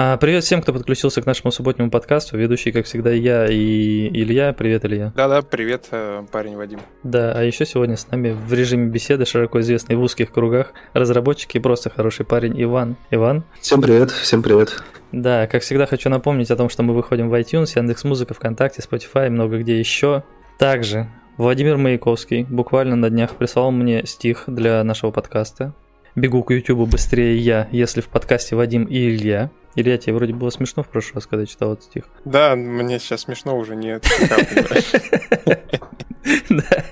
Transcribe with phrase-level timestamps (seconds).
[0.00, 2.38] А, привет всем, кто подключился к нашему субботнему подкасту.
[2.38, 4.52] Ведущий, как всегда, я и Илья.
[4.52, 5.12] Привет, Илья.
[5.16, 6.78] Да-да, привет, э, парень Вадим.
[7.02, 11.56] Да, а еще сегодня с нами в режиме беседы, широко известный в узких кругах, разработчик
[11.56, 12.94] и просто хороший парень Иван.
[13.10, 13.42] Иван.
[13.60, 14.84] Всем привет, всем привет.
[15.10, 19.26] Да, как всегда хочу напомнить о том, что мы выходим в iTunes, Яндекс.Музыка, ВКонтакте, Spotify
[19.26, 20.22] и много где еще.
[20.60, 21.08] Также
[21.38, 25.74] Владимир Маяковский буквально на днях прислал мне стих для нашего подкаста.
[26.20, 29.50] Бегу к YouTube быстрее я, если в подкасте Вадим и Илья.
[29.76, 32.04] Илья, тебе вроде было смешно в прошлый раз, когда читал этот стих.
[32.24, 34.04] Да, мне сейчас смешно уже нет.
[36.48, 36.84] Да,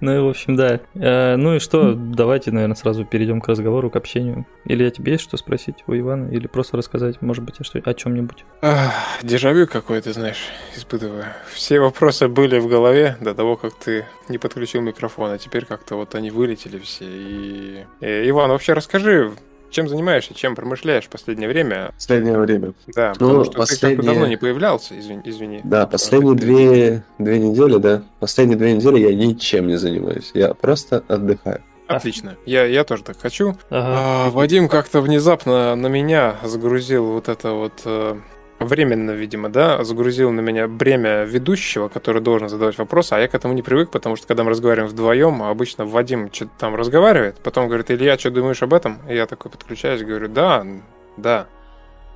[0.00, 0.80] ну и в общем, да.
[0.94, 4.46] Э, ну и что, давайте, наверное, сразу перейдем к разговору, к общению.
[4.64, 8.44] Или я тебе есть что спросить у Ивана, или просто рассказать, может быть, о чем-нибудь?
[9.22, 11.24] Дежавю какое-то, знаешь, испытываю.
[11.52, 15.96] Все вопросы были в голове до того, как ты не подключил микрофон, а теперь как-то
[15.96, 17.04] вот они вылетели все.
[17.06, 17.84] И...
[18.00, 19.32] Э, Иван, вообще расскажи,
[19.70, 21.92] чем занимаешься, чем промышляешь в последнее время?
[21.94, 22.72] Последнее время.
[22.88, 24.00] Да, ну, потому что последние...
[24.00, 25.22] ты давно не появлялся, извини.
[25.24, 25.60] извини.
[25.64, 28.02] Да, последние две, две недели, да.
[28.18, 30.30] Последние две недели я ничем не занимаюсь.
[30.34, 31.62] Я просто отдыхаю.
[31.86, 32.36] Отлично.
[32.46, 33.56] Я, я тоже так хочу.
[33.68, 34.26] Ага.
[34.26, 38.16] А, Вадим как-то внезапно на меня загрузил вот это вот э,
[38.60, 43.34] временно, видимо, да, загрузил на меня бремя ведущего, который должен задавать вопросы, а я к
[43.34, 47.66] этому не привык, потому что когда мы разговариваем вдвоем, обычно Вадим что-то там разговаривает, потом
[47.66, 48.98] говорит, Илья, что думаешь об этом?
[49.08, 50.64] И я такой подключаюсь, говорю, да,
[51.16, 51.46] да.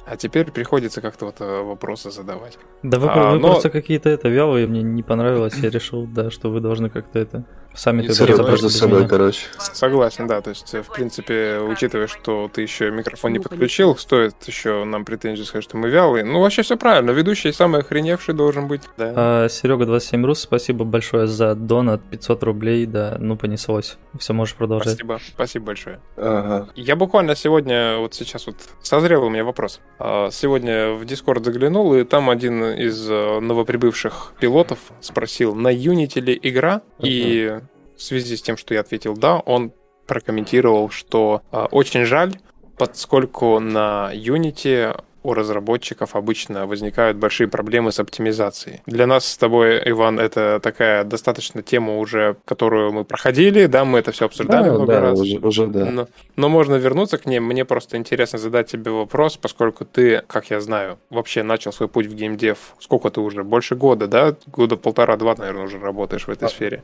[0.06, 2.58] А теперь приходится как-то вот э, вопросы задавать.
[2.82, 3.48] Да вы, а, вы но...
[3.52, 7.44] просто какие-то это вялые, мне не понравилось, я решил, да, что вы должны как-то это
[7.75, 9.47] Сами ты между собой, короче.
[9.58, 10.41] Согласен, да.
[10.41, 15.42] То есть, в принципе, учитывая, что ты еще микрофон не подключил, стоит еще нам претензии
[15.42, 16.25] сказать, что мы вялые.
[16.25, 17.11] Ну, вообще все правильно.
[17.11, 18.83] Ведущий самый охреневший должен быть.
[18.97, 19.12] Да.
[19.17, 22.86] А, Серега 27 Рус, спасибо большое за донат 500 рублей.
[22.86, 23.97] Да, ну понеслось.
[24.19, 24.95] Все, можешь продолжать.
[24.95, 26.00] Спасибо, спасибо большое.
[26.17, 26.69] Ага.
[26.77, 29.80] Я буквально сегодня, вот сейчас вот созрел у меня вопрос.
[29.98, 36.20] А, сегодня в Discord заглянул, и там один из э, новоприбывших пилотов спросил, на Unity
[36.20, 37.08] ли игра, uh-huh.
[37.08, 37.61] и
[37.96, 39.72] в связи с тем, что я ответил «да», он
[40.06, 42.34] прокомментировал, что э, очень жаль,
[42.77, 44.94] поскольку на Unity
[45.24, 48.83] у разработчиков обычно возникают большие проблемы с оптимизацией.
[48.86, 54.00] Для нас с тобой, Иван, это такая достаточно тема уже, которую мы проходили, да, мы
[54.00, 55.20] это все обсуждали да, много да, раз.
[55.20, 55.86] Уже, уже да.
[55.86, 57.40] Но, но можно вернуться к ней.
[57.40, 62.06] Мне просто интересно задать тебе вопрос, поскольку ты, как я знаю, вообще начал свой путь
[62.06, 62.58] в геймдев.
[62.78, 63.44] Сколько ты уже?
[63.44, 64.36] Больше года, да?
[64.46, 66.83] Года полтора-два, наверное, уже работаешь в этой а, сфере.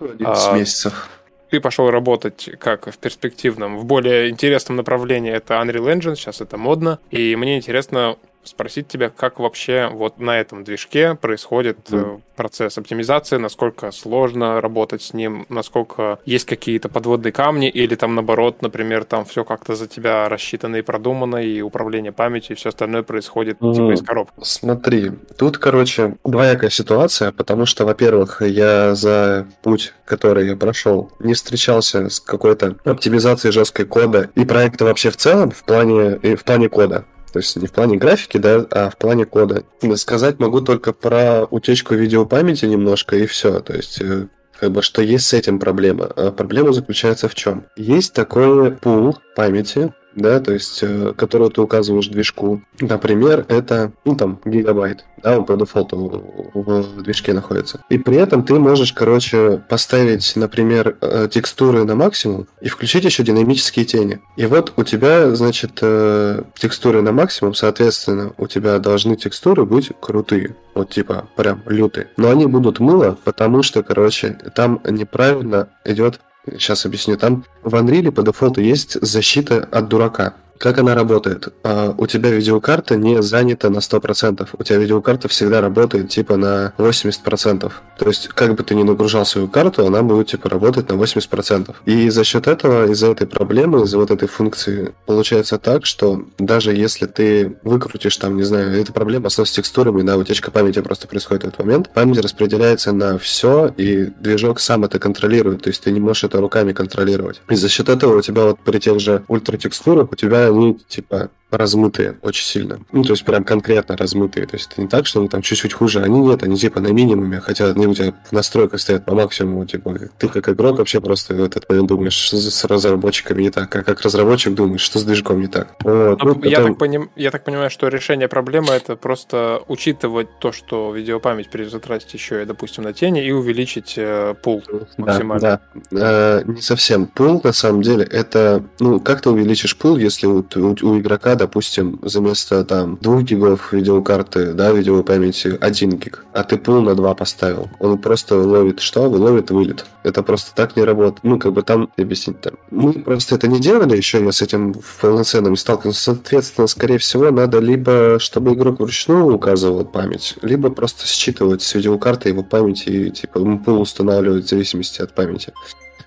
[0.00, 1.08] 11 а, месяцев.
[1.50, 5.32] Ты пошел работать как в перспективном, в более интересном направлении.
[5.32, 6.98] Это Unreal Engine, сейчас это модно.
[7.10, 12.20] И мне интересно, спросить тебя, как вообще вот на этом движке происходит mm.
[12.36, 18.62] процесс оптимизации, насколько сложно работать с ним, насколько есть какие-то подводные камни, или там наоборот,
[18.62, 23.02] например, там все как-то за тебя рассчитано и продумано, и управление памятью, и все остальное
[23.02, 23.74] происходит mm.
[23.74, 24.32] типа из коробки.
[24.42, 31.34] Смотри, тут, короче, двоякая ситуация, потому что, во-первых, я за путь, который я прошел, не
[31.34, 36.68] встречался с какой-то оптимизацией жесткой кода и проекта вообще в целом в плане, в плане
[36.68, 37.04] кода.
[37.32, 39.64] То есть не в плане графики, да, а в плане кода.
[39.96, 43.60] Сказать могу только про утечку видеопамяти немножко и все.
[43.60, 44.26] То есть э,
[44.58, 46.06] как бы что есть с этим проблема.
[46.16, 47.66] А проблема заключается в чем?
[47.76, 52.62] Есть такой пул памяти, да, то есть, э, которую ты указываешь движку.
[52.80, 57.82] Например, это, ну, там, гигабайт, да, он по дефолту в движке находится.
[57.88, 63.22] И при этом ты можешь, короче, поставить, например, э, текстуры на максимум и включить еще
[63.22, 64.20] динамические тени.
[64.36, 69.92] И вот у тебя, значит, э, текстуры на максимум, соответственно, у тебя должны текстуры быть
[70.00, 70.56] крутые.
[70.74, 72.08] Вот типа прям лютые.
[72.16, 76.20] Но они будут мыло, потому что, короче, там неправильно идет
[76.52, 77.16] Сейчас объясню.
[77.16, 80.34] Там в Unreal по дефолту есть защита от дурака.
[80.60, 81.48] Как она работает?
[81.62, 84.46] А, у тебя видеокарта не занята на 100%.
[84.58, 87.72] У тебя видеокарта всегда работает типа на 80%.
[87.98, 91.74] То есть, как бы ты ни нагружал свою карту, она будет типа работать на 80%.
[91.86, 96.74] И за счет этого, из-за этой проблемы, из-за вот этой функции, получается так, что даже
[96.74, 101.44] если ты выкрутишь там, не знаю, эта проблема с текстурами, да, утечка памяти просто происходит
[101.44, 105.90] в этот момент, память распределяется на все, и движок сам это контролирует, то есть ты
[105.90, 107.40] не можешь это руками контролировать.
[107.48, 111.30] И за счет этого у тебя вот при тех же ультратекстурах у тебя они типа
[111.50, 112.80] размытые очень сильно.
[112.92, 114.46] Ну, то есть прям конкретно размытые.
[114.46, 116.00] То есть это не так, что они там чуть-чуть хуже.
[116.02, 119.66] Они нет, они типа на минимуме, хотя они у тебя в настройках стоят по максимуму.
[119.66, 123.74] Типа ты как игрок вообще просто в этот момент думаешь, что с разработчиками не так.
[123.74, 125.74] А как разработчик думаешь, что с движком не так.
[125.82, 126.22] Вот.
[126.22, 126.44] Ну, потом...
[126.44, 127.10] я, так поним...
[127.16, 132.42] я так понимаю, что решение проблемы это просто учитывать то, что видеопамять придется тратить еще,
[132.42, 134.62] и, допустим, на тени, и увеличить э, пул
[134.96, 135.40] максимально.
[135.40, 135.60] Да,
[135.90, 136.40] да.
[136.40, 137.06] Э, не совсем.
[137.06, 138.62] Пул, на самом деле, это...
[138.78, 140.26] Ну, как ты увеличишь пул, если
[140.56, 145.90] у у, у игрока, допустим, за место там 2 гигов видеокарты, да, видеовой памяти 1
[145.98, 147.70] гиг, а ты пул на 2 поставил.
[147.78, 149.08] Он просто ловит что?
[149.08, 149.86] Ловит вылет.
[150.02, 151.24] Это просто так не работает.
[151.24, 152.54] Ну, как бы там объяснить там.
[152.70, 156.00] Мы просто это не делали еще, я с этим полноценно сталкивался.
[156.00, 162.30] Соответственно, скорее всего, надо либо, чтобы игрок вручную указывал память, либо просто считывать с видеокарты
[162.30, 165.52] его память и типа пул устанавливать в зависимости от памяти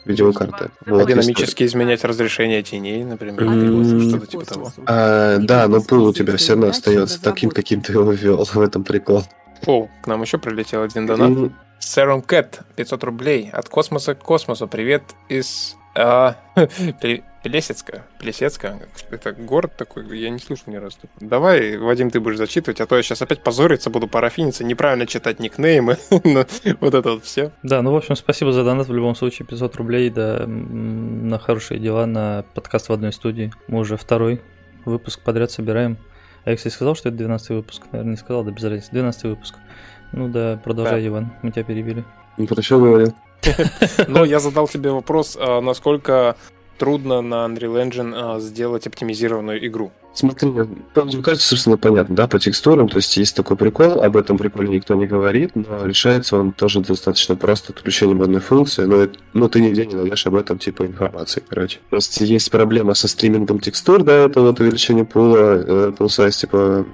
[0.06, 0.72] видеокарты.
[0.86, 4.10] Вот, Динамически изменять разрешение теней, например, mm-hmm.
[4.10, 4.74] что-то типа того.
[4.86, 8.44] А, да, но пул у тебя все равно остается таким, каким ты его ввел.
[8.54, 9.24] В этом прикол.
[9.66, 11.32] О, к нам еще прилетел один донат.
[11.32, 11.52] Mm-hmm.
[11.80, 13.50] Serum Cat, 500 рублей.
[13.52, 14.68] От космоса к космосу.
[14.68, 15.76] Привет из...
[15.96, 16.36] А,
[17.44, 18.04] Плесецка.
[18.20, 18.80] Плесецка.
[19.12, 20.98] Это город такой, я не слышал ни разу.
[21.20, 25.40] Давай, Вадим, ты будешь зачитывать, а то я сейчас опять позориться буду, парафиниться, неправильно читать
[25.40, 25.98] никнеймы.
[26.10, 27.52] вот это вот все.
[27.62, 29.46] Да, ну, в общем, спасибо за донат в любом случае.
[29.46, 33.52] 500 рублей, да, на хорошие дела, на подкаст в одной студии.
[33.68, 34.42] Мы уже второй
[34.86, 35.98] выпуск подряд собираем.
[36.46, 37.84] А я, кстати, сказал, что это 12 выпуск.
[37.92, 38.92] Наверное, не сказал, да без разницы.
[38.92, 39.56] 12 выпуск.
[40.14, 41.08] Ну да, продолжай, да.
[41.08, 42.06] Иван, мы тебя перебили.
[42.38, 43.14] Ну, хорошо говорил.
[44.08, 46.38] Ну, я задал тебе вопрос, а насколько
[46.78, 49.92] трудно на Unreal Engine а, сделать оптимизированную игру.
[50.14, 54.38] Смотри, мне кажется, собственно, понятно, да, по текстурам, то есть есть такой прикол, об этом
[54.38, 59.48] приколе никто не говорит, но решается он тоже достаточно просто отключением одной функции, но, но
[59.48, 61.80] ты нигде не найдешь об этом типа информации, короче.
[61.90, 66.86] Просто есть проблема со стримингом текстур, да, это вот увеличение пула, э, пул сайз, типа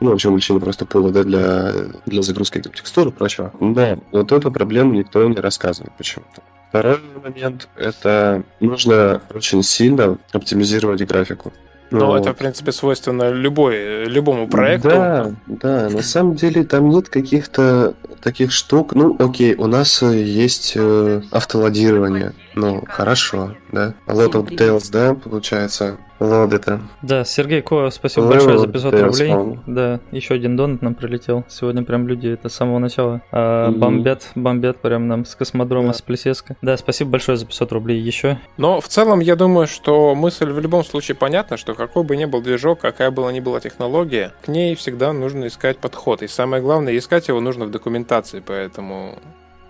[0.00, 1.72] ну, в общем, увеличение просто пула да, для,
[2.06, 3.52] для загрузки текстур и прочего.
[3.60, 6.42] Да, вот эту проблему никто не рассказывает почему-то.
[6.68, 11.52] Второй момент– это нужно очень сильно оптимизировать графику.
[11.90, 12.20] Ну, вот.
[12.20, 14.90] это, в принципе, свойственно любой, любому проекту.
[14.90, 18.94] Да, да, на самом деле там нет каких-то таких штук.
[18.94, 22.34] Ну, окей, у нас есть э, автолодирование.
[22.54, 23.94] Ну, хорошо, да.
[24.06, 25.96] A lot of details, да, получается.
[26.18, 26.80] Вот это.
[27.02, 29.30] Да, Сергей Ко, спасибо Level большое за 500 рублей.
[29.30, 29.58] Small.
[29.66, 31.44] Да, еще один донат нам прилетел.
[31.48, 33.78] Сегодня прям люди это с самого начала а, mm-hmm.
[33.78, 35.94] бомбят, бомбят прям нам с космодрома, yeah.
[35.94, 36.56] с Плесецка.
[36.62, 38.38] Да, спасибо большое за 500 рублей еще.
[38.56, 42.24] Но в целом я думаю, что мысль в любом случае понятна, что какой бы ни
[42.24, 46.22] был движок, какая бы ни была технология, к ней всегда нужно искать подход.
[46.22, 49.18] И самое главное, искать его нужно в документации по этому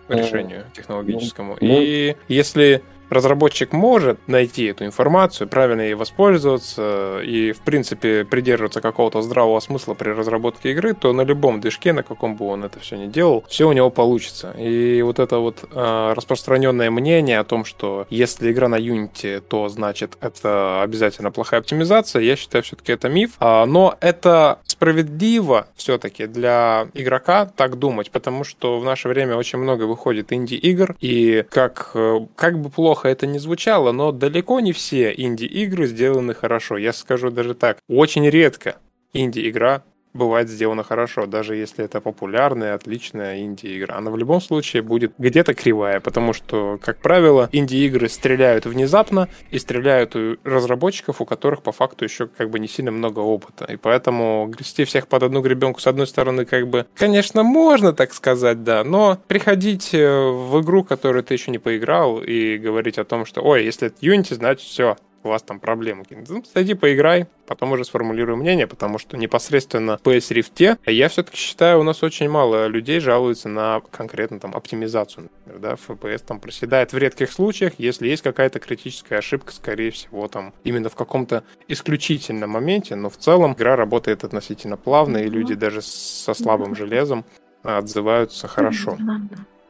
[0.08, 1.56] решению технологическому.
[1.60, 8.80] Ну, И если разработчик может найти эту информацию, правильно ей воспользоваться и, в принципе, придерживаться
[8.80, 12.80] какого-то здравого смысла при разработке игры, то на любом движке, на каком бы он это
[12.80, 14.54] все не делал, все у него получится.
[14.58, 19.68] И вот это вот э, распространенное мнение о том, что если игра на Unity, то
[19.68, 23.32] значит это обязательно плохая оптимизация, я считаю, все-таки это миф.
[23.38, 29.58] А, но это справедливо все-таки для игрока так думать, потому что в наше время очень
[29.58, 34.60] много выходит инди-игр, и как, э, как бы плохо плохо это не звучало, но далеко
[34.60, 36.76] не все инди-игры сделаны хорошо.
[36.76, 38.76] Я скажу даже так, очень редко
[39.12, 39.84] инди-игра
[40.18, 43.96] бывает сделано хорошо, даже если это популярная, отличная инди-игра.
[43.96, 49.58] Она в любом случае будет где-то кривая, потому что, как правило, инди-игры стреляют внезапно и
[49.58, 53.64] стреляют у разработчиков, у которых по факту еще как бы не сильно много опыта.
[53.64, 58.12] И поэтому грести всех под одну гребенку, с одной стороны, как бы, конечно, можно так
[58.12, 63.04] сказать, да, но приходить э, в игру, которую ты еще не поиграл, и говорить о
[63.04, 64.96] том, что, ой, если это Unity, значит все,
[65.28, 66.04] у вас там проблемы.
[66.10, 71.36] Ну, зайди поиграй, потом уже сформулирую мнение, потому что непосредственно в PS Rift я все-таки
[71.36, 76.40] считаю, у нас очень мало людей жалуются на конкретно там оптимизацию, например, да, FPS там
[76.40, 81.44] проседает в редких случаях, если есть какая-то критическая ошибка, скорее всего, там именно в каком-то
[81.68, 87.24] исключительном моменте, но в целом игра работает относительно плавно, и люди даже со слабым железом
[87.62, 88.96] отзываются хорошо.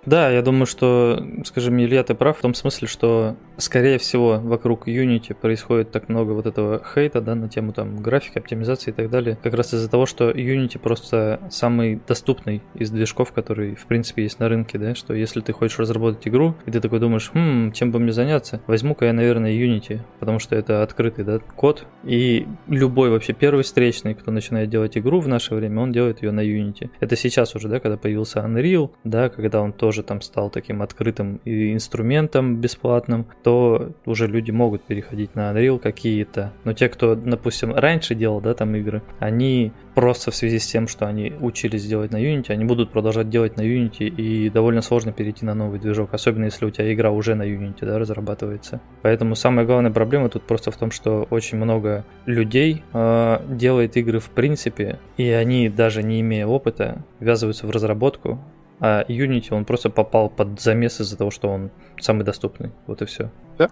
[0.08, 4.88] Да, я думаю, что, скажем, Илья, ты прав в том смысле, что, скорее всего, вокруг
[4.88, 9.10] Unity происходит так много вот этого хейта, да, на тему там графики, оптимизации и так
[9.10, 14.22] далее, как раз из-за того, что Unity просто самый доступный из движков, который, в принципе,
[14.22, 17.72] есть на рынке, да, что если ты хочешь разработать игру, и ты такой думаешь, хм,
[17.72, 22.48] чем бы мне заняться, возьму-ка я, наверное, Unity, потому что это открытый, да, код, и
[22.66, 26.40] любой вообще первый встречный, кто начинает делать игру в наше время, он делает ее на
[26.40, 26.88] Unity.
[26.98, 30.82] Это сейчас уже, да, когда появился Unreal, да, когда он тоже тоже там стал таким
[30.82, 36.52] открытым инструментом бесплатным, то уже люди могут переходить на Unreal какие-то.
[36.64, 40.86] Но те, кто, допустим, раньше делал, да, там игры, они просто в связи с тем,
[40.86, 45.12] что они учились делать на Unity, они будут продолжать делать на Unity, и довольно сложно
[45.12, 48.80] перейти на новый движок, особенно если у тебя игра уже на Unity, да, разрабатывается.
[49.02, 54.20] Поэтому самая главная проблема тут просто в том, что очень много людей э, делает игры
[54.20, 58.38] в принципе, и они даже не имея опыта, ввязываются в разработку,
[58.80, 61.70] а Unity, он просто попал под замес из-за того, что он
[62.00, 62.72] самый доступный.
[62.86, 63.30] Вот и все.
[63.58, 63.70] Да,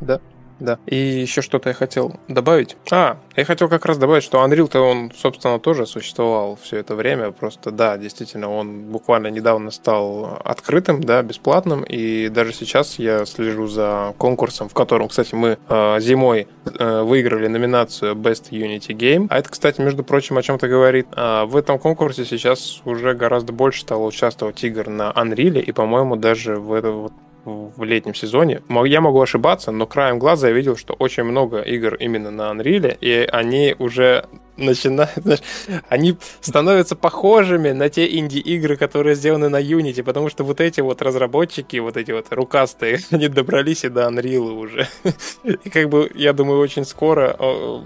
[0.00, 0.20] да.
[0.58, 0.78] Да.
[0.86, 2.76] И еще что-то я хотел добавить.
[2.90, 7.30] А, я хотел как раз добавить, что Unreal-то он, собственно, тоже существовал все это время.
[7.32, 11.82] Просто, да, действительно, он буквально недавно стал открытым, да, бесплатным.
[11.82, 17.48] И даже сейчас я слежу за конкурсом, в котором, кстати, мы э, зимой э, выиграли
[17.48, 19.26] номинацию Best Unity Game.
[19.30, 21.06] А это, кстати, между прочим, о чем-то говорит.
[21.12, 26.16] А в этом конкурсе сейчас уже гораздо больше стало участвовать игр на Unreal, и, по-моему,
[26.16, 27.12] даже в это вот
[27.46, 28.62] в летнем сезоне.
[28.84, 32.96] Я могу ошибаться, но краем глаза я видел, что очень много игр именно на Unreal,
[33.00, 34.24] и они уже
[34.56, 35.42] начинают, знаешь,
[35.88, 41.02] они становятся похожими на те инди-игры, которые сделаны на Unity, потому что вот эти вот
[41.02, 44.88] разработчики, вот эти вот рукастые, они добрались и до Unreal уже.
[45.44, 47.36] И как бы, я думаю, очень скоро,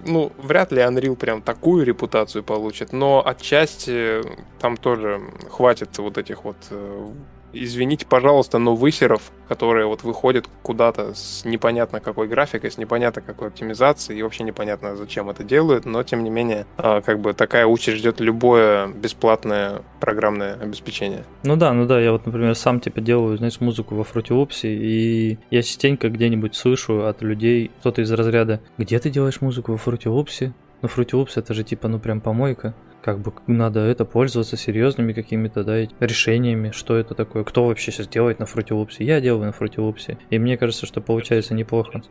[0.06, 4.22] ну, вряд ли Unreal прям такую репутацию получит, но отчасти
[4.60, 7.08] там тоже хватит вот этих вот э,
[7.52, 13.48] извините, пожалуйста, но высеров, которые вот выходят куда-то с непонятно какой графикой, с непонятно какой
[13.48, 17.66] оптимизацией, и вообще непонятно, зачем это делают, но, тем не менее, а, как бы такая
[17.66, 21.24] участь ждет любое бесплатное программное обеспечение.
[21.42, 24.60] Ну да, ну да, я вот, например, сам типа делаю, знаешь, музыку во Fruity Loops,
[24.64, 29.78] и я частенько где-нибудь слышу от людей, кто-то из разряда, где ты делаешь музыку во
[29.78, 30.52] Fruity Loops?
[30.82, 35.12] Ну, Fruity Loops это же типа, ну прям помойка как бы надо это пользоваться серьезными
[35.12, 38.96] какими-то, да, решениями, что это такое, кто вообще сейчас делает на Loops.
[38.98, 42.02] Я делаю на Loops, и мне кажется, что получается неплохо.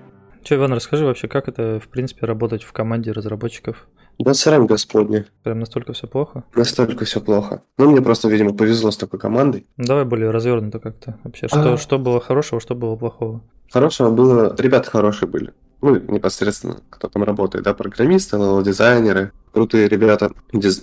[0.44, 3.88] Че, Иван, расскажи вообще, как это, в принципе, работать в команде разработчиков?
[4.18, 5.26] Да срам господня.
[5.44, 6.44] Прям настолько все плохо?
[6.54, 7.62] Настолько все плохо.
[7.78, 9.66] Ну, мне просто, видимо, повезло с такой командой.
[9.78, 11.48] Давай более развернуто как-то вообще.
[11.48, 11.78] Что, а...
[11.78, 13.42] что было хорошего, что было плохого?
[13.72, 14.56] Хорошего было...
[14.58, 20.32] Ребята хорошие были ну, непосредственно, кто там работает, да, программисты, дизайнеры, крутые ребята,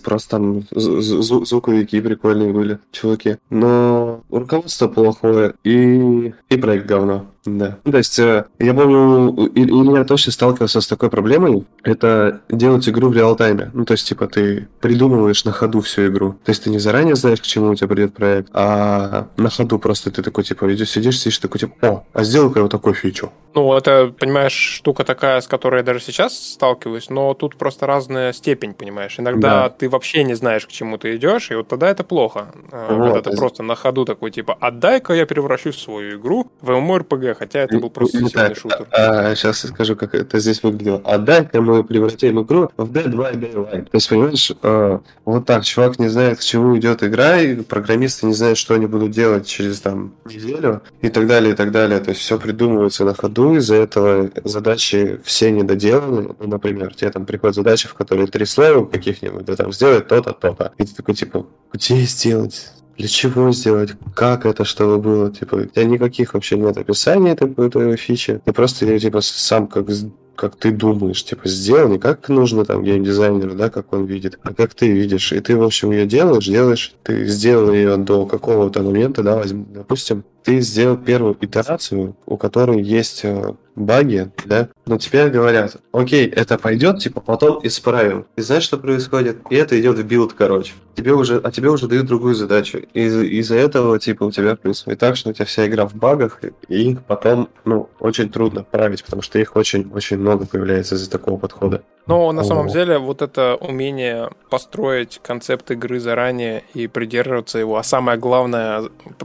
[0.02, 3.36] просто там звуковики прикольные были, чуваки.
[3.50, 7.26] Но руководство плохое и, и проект говно.
[7.46, 7.78] Да.
[7.84, 13.08] То есть, э, я помню, или я точно сталкивался с такой проблемой, это делать игру
[13.08, 13.70] в реал-тайме.
[13.72, 16.32] Ну, то есть, типа, ты придумываешь на ходу всю игру.
[16.44, 19.78] То есть, ты не заранее знаешь, к чему у тебя придет проект, а на ходу
[19.78, 23.30] просто ты такой, типа, идешь, сидишь, сидишь, такой, типа, о, а сделай-ка вот такую фичу.
[23.54, 28.32] Ну, это, понимаешь, штука такая, с которой я даже сейчас сталкиваюсь, но тут просто разная
[28.32, 29.18] степень, понимаешь.
[29.18, 29.68] Иногда да.
[29.68, 32.48] ты вообще не знаешь, к чему ты идешь, и вот тогда это плохо.
[32.72, 33.04] Э, вот.
[33.04, 37.60] Когда ты просто на ходу такой, типа, отдай-ка я превращу свою игру в MMORPG, хотя
[37.60, 38.86] это был просто сильный шутер.
[38.90, 41.00] А, сейчас я скажу, как это здесь выглядело.
[41.04, 43.84] Отдай-ка мы превратим игру в Dead by Daylight.
[43.84, 48.26] То есть, понимаешь, э, вот так, чувак не знает, к чему идет игра, и программисты
[48.26, 52.00] не знают, что они будут делать через там неделю, и так далее, и так далее.
[52.00, 56.34] То есть, все придумывается на ходу, из-за этого задачи все недоделаны.
[56.38, 60.32] Ну, например, тебе там приходят задачи, в которые три слоя каких-нибудь, да там сделать то-то,
[60.32, 60.72] то-то.
[60.78, 62.72] И ты такой, типа, где сделать?
[62.96, 63.90] Для чего сделать?
[64.14, 65.30] Как это, чтобы было?
[65.30, 68.40] Типа, у тебя никаких вообще нет описаний этой, этой фичи.
[68.44, 69.90] Ты просто типа, сам как
[70.36, 74.54] как ты думаешь, типа, сделал не как нужно там геймдизайнеру, да, как он видит, а
[74.54, 75.32] как ты видишь.
[75.32, 79.64] И ты, в общем, ее делаешь, делаешь, ты сделал ее до какого-то момента, да, возьми,
[79.68, 86.28] допустим, ты сделал первую итерацию, у которой есть э, баги, да, но теперь говорят, окей,
[86.28, 88.26] это пойдет, типа, потом исправим.
[88.36, 89.38] И знаешь, что происходит?
[89.50, 90.72] И это идет в build, короче.
[90.94, 92.78] Тебе уже, а тебе уже дают другую задачу.
[92.94, 93.06] И
[93.40, 96.90] из-за этого, типа, у тебя происходит так, что у тебя вся игра в багах, и
[96.92, 101.82] их потом, ну, очень трудно править, потому что их очень-очень много появляется из-за такого подхода.
[102.06, 107.82] Но на самом деле вот это умение построить концепт игры заранее и придерживаться его, а
[107.82, 108.82] самое главное,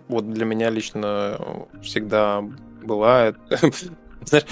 [0.08, 1.38] вот для меня лично
[1.82, 2.44] всегда
[2.84, 3.34] была
[4.26, 4.46] знаешь,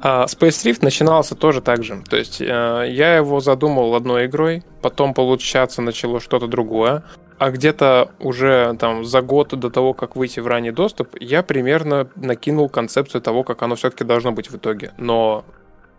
[0.00, 2.02] а, Space Rift начинался тоже так же.
[2.08, 2.44] То есть э,
[2.88, 7.04] я его задумал одной игрой, потом получаться начало что-то другое,
[7.38, 12.08] а где-то уже там за год до того, как выйти в ранний доступ, я примерно
[12.14, 14.92] накинул концепцию того, как оно все-таки должно быть в итоге.
[14.98, 15.44] Но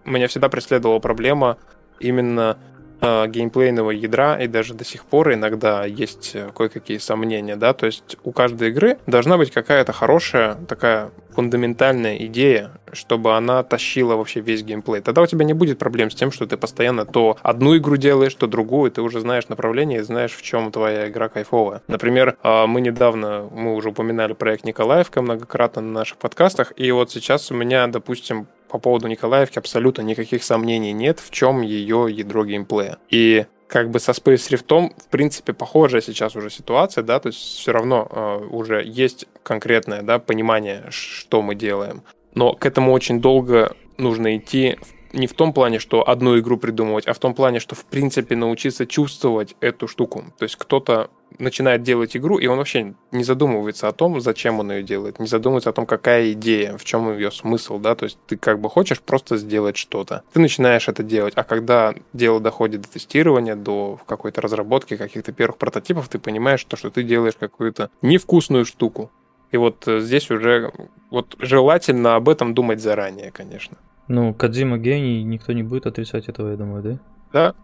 [0.06, 1.58] меня всегда преследовала проблема
[2.00, 2.58] именно
[3.04, 7.86] э, геймплейного ядра, и даже до сих пор иногда есть э, кое-какие сомнения, да, то
[7.86, 14.40] есть у каждой игры должна быть какая-то хорошая такая фундаментальная идея, чтобы она тащила вообще
[14.40, 15.02] весь геймплей.
[15.02, 18.36] Тогда у тебя не будет проблем с тем, что ты постоянно то одну игру делаешь,
[18.36, 21.82] то другую, ты уже знаешь направление и знаешь, в чем твоя игра кайфовая.
[21.88, 27.12] Например, э, мы недавно, мы уже упоминали проект Николаевка многократно на наших подкастах, и вот
[27.12, 32.44] сейчас у меня, допустим, по поводу Николаевки абсолютно никаких сомнений нет, в чем ее ядро
[32.44, 32.98] геймплея.
[33.08, 37.38] И как бы со Space Rift, в принципе, похожая сейчас уже ситуация, да, то есть
[37.38, 42.02] все равно э, уже есть конкретное, да, понимание, что мы делаем.
[42.34, 44.80] Но к этому очень долго нужно идти
[45.14, 48.36] не в том плане, что одну игру придумывать, а в том плане, что в принципе
[48.36, 50.26] научиться чувствовать эту штуку.
[50.38, 54.72] То есть кто-то начинает делать игру, и он вообще не задумывается о том, зачем он
[54.72, 58.18] ее делает, не задумывается о том, какая идея, в чем ее смысл, да, то есть
[58.28, 60.24] ты как бы хочешь просто сделать что-то.
[60.34, 65.58] Ты начинаешь это делать, а когда дело доходит до тестирования, до какой-то разработки каких-то первых
[65.58, 69.12] прототипов, ты понимаешь то, что ты делаешь какую-то невкусную штуку.
[69.52, 70.72] И вот э, здесь уже
[71.12, 73.78] вот желательно об этом думать заранее, конечно.
[74.08, 77.00] Ну, Кадзима гений, никто не будет отрицать этого, я думаю, да?
[77.32, 77.56] Да,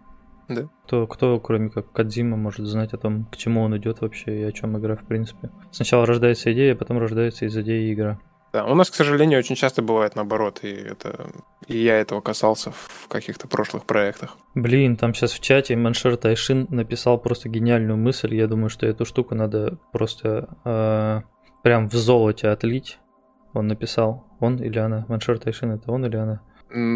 [0.47, 0.69] да.
[0.85, 4.43] Кто, кто, кроме как Кадзима, может знать о том, к чему он идет вообще и
[4.43, 5.51] о чем игра в принципе.
[5.71, 8.19] Сначала рождается идея, а потом рождается из идеи игра.
[8.51, 11.29] Да, у нас, к сожалению, очень часто бывает наоборот, и это
[11.67, 14.37] и я этого касался в каких-то прошлых проектах.
[14.55, 18.33] Блин, там сейчас в чате Маншер Тайшин написал просто гениальную мысль.
[18.33, 21.21] Я думаю, что эту штуку надо просто э,
[21.61, 22.97] прям в золоте отлить.
[23.53, 24.25] Он написал.
[24.39, 25.05] Он или она?
[25.07, 26.41] Маншер Тайшин это он или она?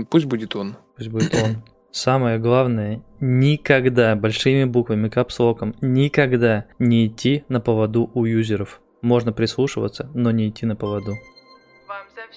[0.10, 0.76] Пусть будет он.
[0.96, 1.64] Пусть будет он.
[1.92, 8.82] Самое главное, никогда, большими буквами, капслоком, никогда не идти на поводу у юзеров.
[9.02, 11.14] Можно прислушиваться, но не идти на поводу.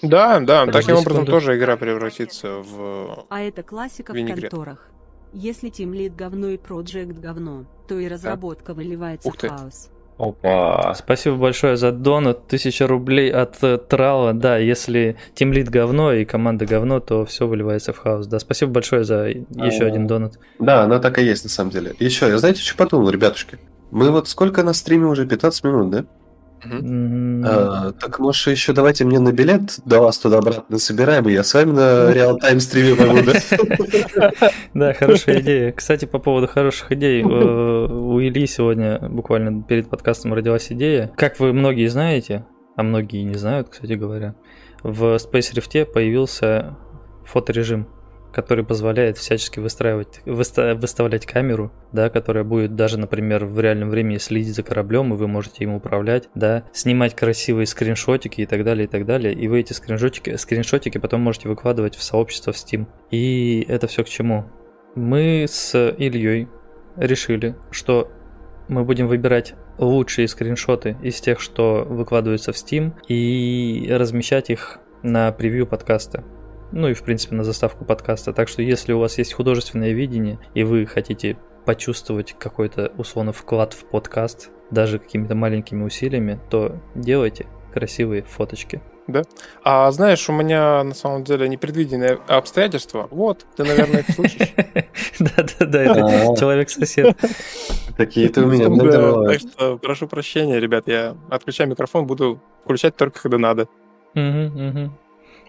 [0.03, 4.39] Да, да, Подожди таким образом тоже игра превратится в А это классика винегрет.
[4.39, 4.91] в конторах.
[5.33, 8.75] Если Team Lead говно и Project говно, то и разработка да.
[8.75, 9.91] выливается в хаос.
[10.19, 10.95] Опа.
[10.95, 12.47] Спасибо большое за донат.
[12.47, 14.33] Тысяча рублей от э, Трала.
[14.33, 18.27] Да, если тимлит говно и команда говно, то все выливается в хаос.
[18.27, 20.39] Да, спасибо большое за еще а, один донат.
[20.59, 21.95] Да, она так и есть на самом деле.
[21.99, 23.59] Еще, я знаете, что подумал, ребятушки?
[23.91, 25.27] Мы вот сколько на стриме уже?
[25.27, 26.05] 15 минут, да?
[26.65, 31.55] А, так, может, еще давайте мне на билет до вас туда-обратно собираем, и я с
[31.55, 34.31] вами на реал-тайм стриме могу, да?
[34.75, 35.73] Да, хорошая идея.
[35.73, 41.13] Кстати, по поводу хороших идей, э, у Ильи сегодня буквально перед подкастом родилась идея.
[41.17, 42.47] Как вы многие знаете,
[42.77, 44.35] а многие не знают, кстати говоря,
[44.83, 46.77] в Space Rift появился
[47.25, 47.89] фоторежим
[48.37, 54.19] который позволяет всячески выстраивать, выста, выставлять камеру, да, которая будет даже, например, в реальном времени
[54.19, 58.85] следить за кораблем, и вы можете им управлять, да, снимать красивые скриншотики и так далее,
[58.85, 59.33] и так далее.
[59.33, 62.87] И вы эти скриншотики, скриншотики потом можете выкладывать в сообщество в Steam.
[63.11, 64.45] И это все к чему?
[64.95, 66.47] Мы с Ильей
[66.97, 68.13] решили, что
[68.69, 75.33] мы будем выбирать лучшие скриншоты из тех, что выкладываются в Steam, и размещать их на
[75.33, 76.23] превью подкаста
[76.73, 78.33] ну и в принципе на заставку подкаста.
[78.33, 83.73] Так что если у вас есть художественное видение и вы хотите почувствовать какой-то условно вклад
[83.73, 88.81] в подкаст, даже какими-то маленькими усилиями, то делайте красивые фоточки.
[89.07, 89.23] Да.
[89.63, 93.07] А знаешь, у меня на самом деле непредвиденные обстоятельства.
[93.11, 94.53] Вот, ты, наверное, их слышишь.
[95.21, 97.17] Да-да-да, это человек-сосед.
[97.97, 98.67] Такие-то у меня
[99.29, 103.69] Так что прошу прощения, ребят, я отключаю микрофон, буду включать только когда надо.
[104.15, 104.93] Угу, угу.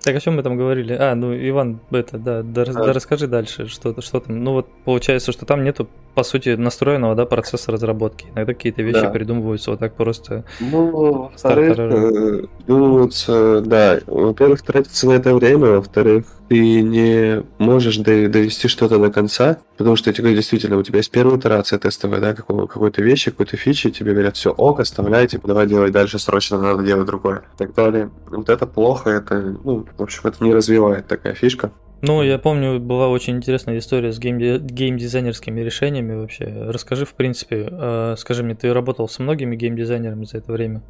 [0.04, 0.94] Так о чем мы там говорили?
[0.94, 2.74] А, ну, Иван, это, да, да, а.
[2.74, 4.44] да расскажи дальше, что, что там.
[4.44, 8.28] Ну, вот получается, что там нету, по сути, настроенного, да, процесса разработки.
[8.36, 9.10] Иногда какие-то вещи да.
[9.10, 10.46] придумываются вот так просто.
[10.60, 18.68] Ну, во-вторых, э, думаются, да, во-первых, тратится на это время, во-вторых, ты не можешь довести
[18.68, 23.02] что-то до конца, потому что тебе действительно, у тебя есть первая итерация тестовая, да, какой-то
[23.02, 27.06] вещи, какой-то фичи, тебе говорят, все, ок, оставляй, типа, давай делать дальше, срочно надо делать
[27.06, 28.10] другое, и так далее.
[28.28, 31.72] Вот это плохо, это, ну, в общем, это не развивает такая фишка.
[32.02, 36.46] Ну, я помню, была очень интересная история с гейм- геймдизайнерскими решениями вообще.
[36.46, 40.84] Расскажи, в принципе, э, скажи мне, ты работал с многими геймдизайнерами за это время?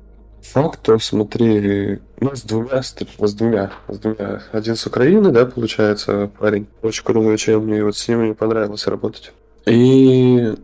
[0.54, 4.44] Фактор, смотри, ну, с двумя, с двумя, с двумя.
[4.52, 6.68] Один с Украины, да, получается, парень.
[6.82, 9.34] Очень крутой чел, мне вот с ним мне понравилось работать.
[9.66, 10.56] И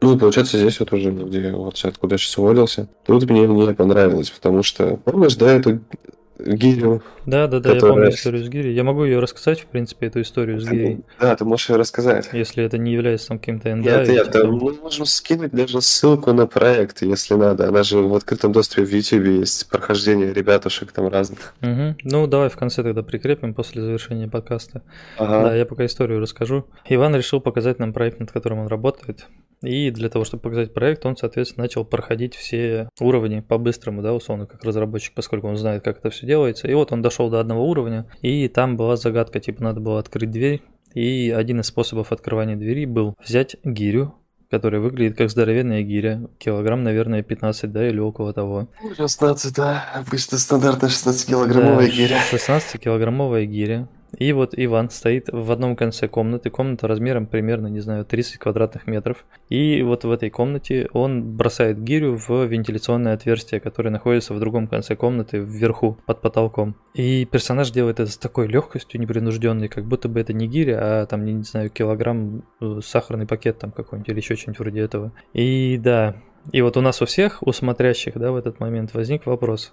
[0.00, 4.30] ну, получается, здесь вот уже, где вот откуда я сейчас уволился, тут мне не понравилось,
[4.30, 5.80] потому что, помнишь, да, эту
[6.44, 7.02] гирю.
[7.26, 7.92] Да, да, да, которая...
[7.92, 8.74] я помню историю с гирей.
[8.74, 11.00] Я могу ее рассказать, в принципе, эту историю с гирей.
[11.20, 12.30] Да, ты можешь ее рассказать.
[12.32, 13.90] Если это не является там каким-то НДА.
[13.90, 14.46] Нет, нет, типа...
[14.46, 17.68] мы можем скинуть даже ссылку на проект, если надо.
[17.68, 21.54] Она же в открытом доступе в YouTube есть прохождение ребятушек там разных.
[21.62, 21.96] Угу.
[22.04, 24.82] Ну, давай в конце тогда прикрепим после завершения подкаста.
[25.18, 25.48] Ага.
[25.48, 26.66] Да, я пока историю расскажу.
[26.88, 29.26] Иван решил показать нам проект, над которым он работает.
[29.62, 34.46] И для того, чтобы показать проект, он, соответственно, начал проходить все уровни по-быстрому, да, условно,
[34.46, 36.68] как разработчик, поскольку он знает, как это все делается.
[36.68, 40.30] И вот он дошел до одного уровня, и там была загадка, типа, надо было открыть
[40.30, 40.62] дверь.
[40.94, 44.14] И один из способов открывания двери был взять гирю,
[44.50, 46.28] которая выглядит как здоровенная гиря.
[46.38, 48.68] Килограмм, наверное, 15, да, или около того.
[48.96, 49.84] 16, да.
[49.94, 52.18] Обычно стандартная 16-килограммовая да, гиря.
[52.32, 53.88] 16-килограммовая гиря.
[54.16, 58.86] И вот Иван стоит в одном конце комнаты, комната размером примерно, не знаю, 30 квадратных
[58.86, 59.24] метров.
[59.48, 64.66] И вот в этой комнате он бросает гирю в вентиляционное отверстие, которое находится в другом
[64.66, 66.76] конце комнаты, вверху, под потолком.
[66.94, 71.06] И персонаж делает это с такой легкостью непринужденной, как будто бы это не гиря, а
[71.06, 75.12] там, не, знаю, килограмм э, сахарный пакет там какой-нибудь или еще что-нибудь вроде этого.
[75.32, 76.16] И да,
[76.52, 79.72] И вот у нас у всех, у смотрящих, да, в этот момент возник вопрос.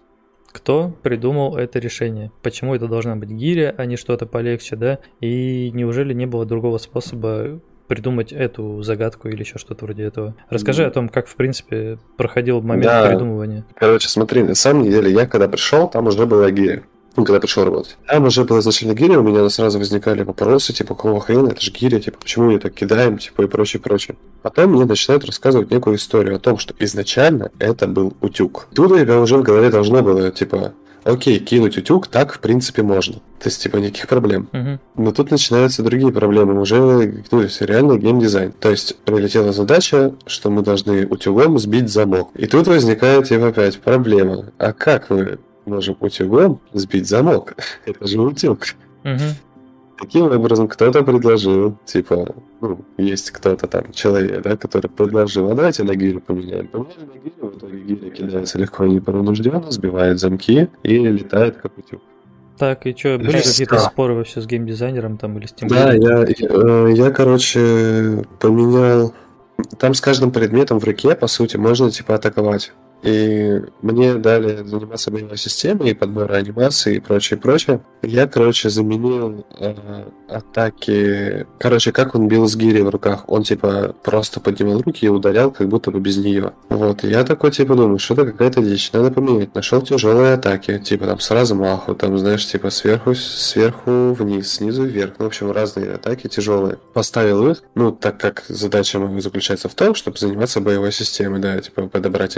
[0.57, 2.31] Кто придумал это решение?
[2.41, 4.97] Почему это должна быть гиря, а не что-то полегче, да?
[5.21, 10.35] И неужели не было другого способа придумать эту загадку или еще что-то вроде этого.
[10.49, 10.87] Расскажи mm.
[10.87, 13.07] о том, как, в принципе, проходил момент да.
[13.07, 13.65] придумывания.
[13.75, 16.83] Короче, смотри, на самом деле, я когда пришел, там уже была гиря.
[17.17, 17.97] Ну, когда пришел работать.
[18.08, 21.71] Там уже была изначально гиря, у меня сразу возникали вопросы, типа, какого хрена, это же
[21.71, 24.15] гиря, типа, почему ее так кидаем, типа, и прочее, прочее.
[24.43, 28.67] Потом мне начинают рассказывать некую историю о том, что изначально это был утюг.
[28.75, 30.73] Тут у тебя уже в голове должно было, типа,
[31.06, 33.15] окей, кинуть утюг, так, в принципе, можно.
[33.39, 34.47] То есть, типа, никаких проблем.
[34.51, 34.77] Uh-huh.
[34.95, 38.51] Но тут начинаются другие проблемы, уже, ну, реально геймдизайн.
[38.51, 42.30] То есть, прилетела задача, что мы должны утюгом сбить замок.
[42.36, 44.45] И тут возникает, типа, опять проблема.
[44.60, 47.56] А как мы можем утюгом сбить замок.
[47.86, 48.60] Это же утюг.
[49.03, 49.23] Угу.
[49.99, 55.84] Таким образом, кто-то предложил, типа, ну, есть кто-то там, человек, да, который предложил, а давайте
[55.84, 56.67] на гирю поменяем.
[56.67, 61.77] Поменяли на гирю, в итоге гиря кидается легко и непронужденно, сбивает замки и летает как
[61.77, 62.01] утюг.
[62.60, 65.67] Так, и что, были какие-то споры вообще с геймдизайнером там или с тем?
[65.67, 69.13] Да, я, я, э, я, короче, поменял...
[69.80, 72.71] Там с каждым предметом в руке, по сути, можно, типа, атаковать.
[73.03, 77.81] И мне дали заниматься боевой системой, и подбора анимации и прочее, прочее.
[78.01, 79.75] Я, короче, заменил э,
[80.29, 81.45] атаки...
[81.60, 83.25] Короче, как он бил с гири в руках?
[83.27, 86.53] Он, типа, просто поднимал руки и ударял, как будто бы без нее.
[86.69, 89.53] Вот, я такой, типа, думаю, что-то какая-то дичь, надо поменять.
[89.55, 95.13] Нашел тяжелые атаки, типа, там, с размаху, там, знаешь, типа, сверху, сверху вниз, снизу вверх.
[95.19, 96.77] Ну, в общем, разные атаки тяжелые.
[96.93, 101.60] Поставил их, ну, так как задача моя заключается в том, чтобы заниматься боевой системой, да,
[101.60, 102.38] типа, подобрать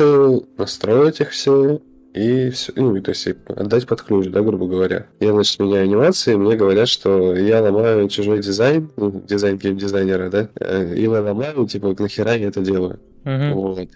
[0.00, 1.80] анимацию, настроить их все
[2.14, 5.06] и все, ну, то есть отдать под ключ, да, грубо говоря.
[5.20, 10.48] Я, значит, меняю анимации, мне говорят, что я ломаю чужой дизайн, ну, дизайн геймдизайнера, да,
[10.60, 12.98] э, и я ломаю, типа, нахера я это делаю.
[13.24, 13.52] Uh-huh.
[13.52, 13.88] Вот.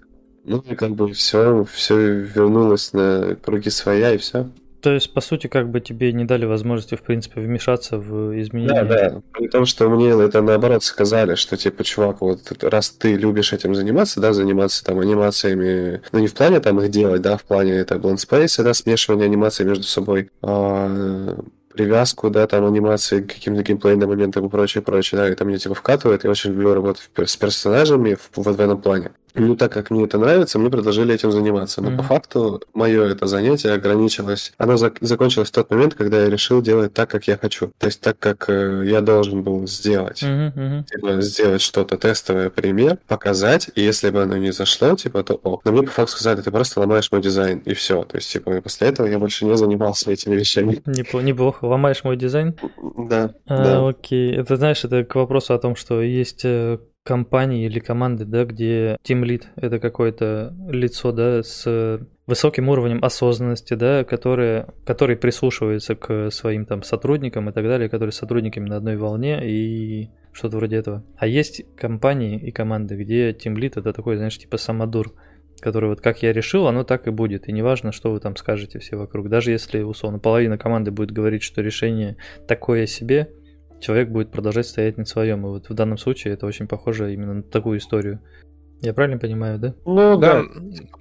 [0.44, 4.48] Ну, и как бы все, все вернулось на круги своя, и все.
[4.84, 8.84] То есть, по сути, как бы тебе не дали возможности, в принципе, вмешаться в изменения.
[8.84, 9.22] Да, да.
[9.32, 13.74] При том, что мне это наоборот сказали, что типа, чувак, вот раз ты любишь этим
[13.74, 17.72] заниматься, да, заниматься там анимациями, ну не в плане там их делать, да, в плане
[17.76, 21.34] это Blend Space, да, смешивание анимаций между собой, а
[21.72, 25.74] привязку, да, там анимации к каким-то геймплейным моментам и прочее, прочее, да, это мне типа
[25.74, 26.24] вкатывает.
[26.24, 29.12] Я очень люблю работать с персонажами в, в, в этом плане.
[29.34, 31.82] Ну, так как мне это нравится, мне предложили этим заниматься.
[31.82, 31.96] Но mm-hmm.
[31.96, 34.52] по факту мое это занятие ограничилось.
[34.58, 37.72] Оно зак- закончилось в тот момент, когда я решил делать так, как я хочу.
[37.78, 40.22] То есть так, как э, я должен был сделать.
[40.22, 40.84] Mm-hmm.
[40.84, 45.62] Типа, сделать что-то тестовое, пример, показать, и если бы оно не зашло, типа, то ок.
[45.64, 48.04] Но мне по факту сказали, ты просто ломаешь мой дизайн, и все.
[48.04, 50.80] То есть, типа, после этого я больше не занимался этими вещами.
[50.86, 51.64] Неплохо.
[51.64, 52.54] Ломаешь мой дизайн?
[52.96, 53.34] Да.
[53.46, 53.88] А, да.
[53.88, 54.34] Окей.
[54.34, 58.96] Это, знаешь, это к вопросу о том, что есть э, компании или команды, да, где
[59.04, 66.30] Team Lead это какое-то лицо, да, с высоким уровнем осознанности, да, которые, который прислушивается к
[66.30, 70.76] своим там сотрудникам и так далее, которые с сотрудниками на одной волне и что-то вроде
[70.76, 71.04] этого.
[71.18, 75.12] А есть компании и команды, где Team Lead это такой, знаешь, типа самодур,
[75.60, 77.48] который вот как я решил, оно так и будет.
[77.48, 79.28] И неважно, что вы там скажете все вокруг.
[79.28, 82.16] Даже если, условно, половина команды будет говорить, что решение
[82.48, 83.30] такое себе,
[83.84, 85.46] человек будет продолжать стоять на своем.
[85.46, 88.20] И вот в данном случае это очень похоже именно на такую историю.
[88.80, 89.74] Я правильно понимаю, да?
[89.84, 90.42] Ну да.
[90.42, 90.48] да.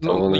[0.02, 0.34] Ну,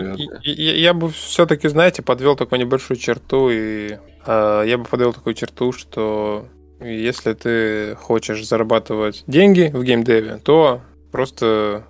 [0.44, 5.34] я, я бы все-таки, знаете, подвел такую небольшую черту, и э, я бы подвел такую
[5.34, 6.48] черту, что
[6.82, 11.86] если ты хочешь зарабатывать деньги в геймдеве, то просто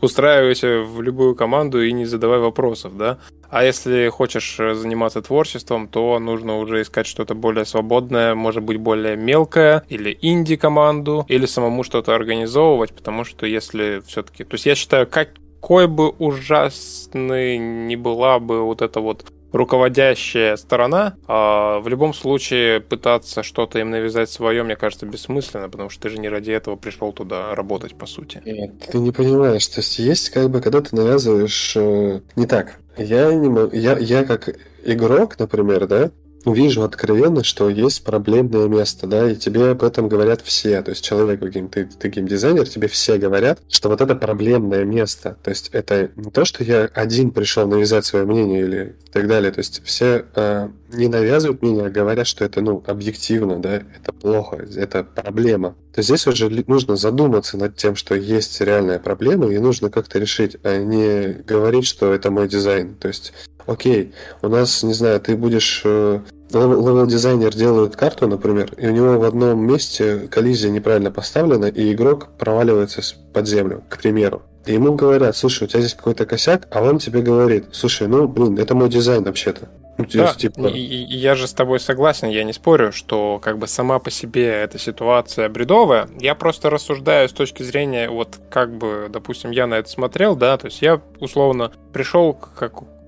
[0.00, 3.18] устраивайся в любую команду и не задавай вопросов, да.
[3.50, 8.78] А если хочешь э, заниматься творчеством, то нужно уже искать что-то более свободное, может быть,
[8.78, 14.44] более мелкое, или инди-команду, или самому что-то организовывать, потому что если все-таки...
[14.44, 21.16] То есть я считаю, какой бы ужасной ни была бы вот эта вот руководящая сторона,
[21.26, 26.08] а в любом случае пытаться что-то им навязать свое, мне кажется, бессмысленно, потому что ты
[26.10, 28.42] же не ради этого пришел туда работать, по сути.
[28.44, 32.78] Нет, ты не понимаешь, то есть есть как бы, когда ты навязываешь э, не так.
[32.96, 36.10] Я не могу, я, я как игрок, например, да,
[36.46, 40.80] вижу откровенно, что есть проблемное место, да, и тебе об этом говорят все.
[40.82, 45.36] То есть человек, ты, ты геймдизайнер, тебе все говорят, что вот это проблемное место.
[45.42, 49.52] То есть это не то, что я один пришел навязать свое мнение или так далее.
[49.52, 54.12] То есть все э, не навязывают мнение, а говорят, что это, ну, объективно, да, это
[54.12, 55.74] плохо, это проблема.
[55.92, 60.56] То здесь уже нужно задуматься над тем, что есть реальная проблема, и нужно как-то решить,
[60.62, 62.94] а не говорить, что это мой дизайн.
[62.94, 63.32] То есть
[63.70, 65.82] окей, у нас, не знаю, ты будешь...
[65.84, 66.20] Э,
[66.52, 72.28] level-дизайнер делает карту, например, и у него в одном месте коллизия неправильно поставлена, и игрок
[72.38, 73.02] проваливается
[73.32, 74.42] под землю, к примеру.
[74.66, 78.26] И ему говорят, слушай, у тебя здесь какой-то косяк, а он тебе говорит, слушай, ну,
[78.26, 79.68] блин, это мой дизайн вообще-то.
[79.96, 80.66] Ну, да, есть, типа...
[80.66, 84.10] и, и я же с тобой согласен, я не спорю, что как бы сама по
[84.10, 86.08] себе эта ситуация бредовая.
[86.18, 90.56] Я просто рассуждаю с точки зрения, вот как бы, допустим, я на это смотрел, да,
[90.56, 92.54] то есть я условно пришел к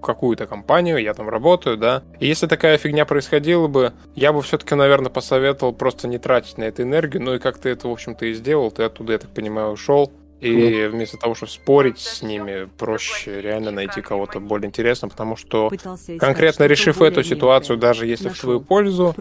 [0.02, 2.02] какую-то компанию, я там работаю, да.
[2.20, 6.64] И если такая фигня происходила бы, я бы все-таки, наверное, посоветовал просто не тратить на
[6.64, 7.22] это энергию.
[7.22, 10.12] Ну и как ты это, в общем-то, и сделал, ты оттуда, я так понимаю, ушел.
[10.42, 15.70] И вместо того, чтобы спорить с ними, проще реально найти кого-то более интересного, потому что
[16.18, 19.14] конкретно решив эту ситуацию, даже если в твою пользу,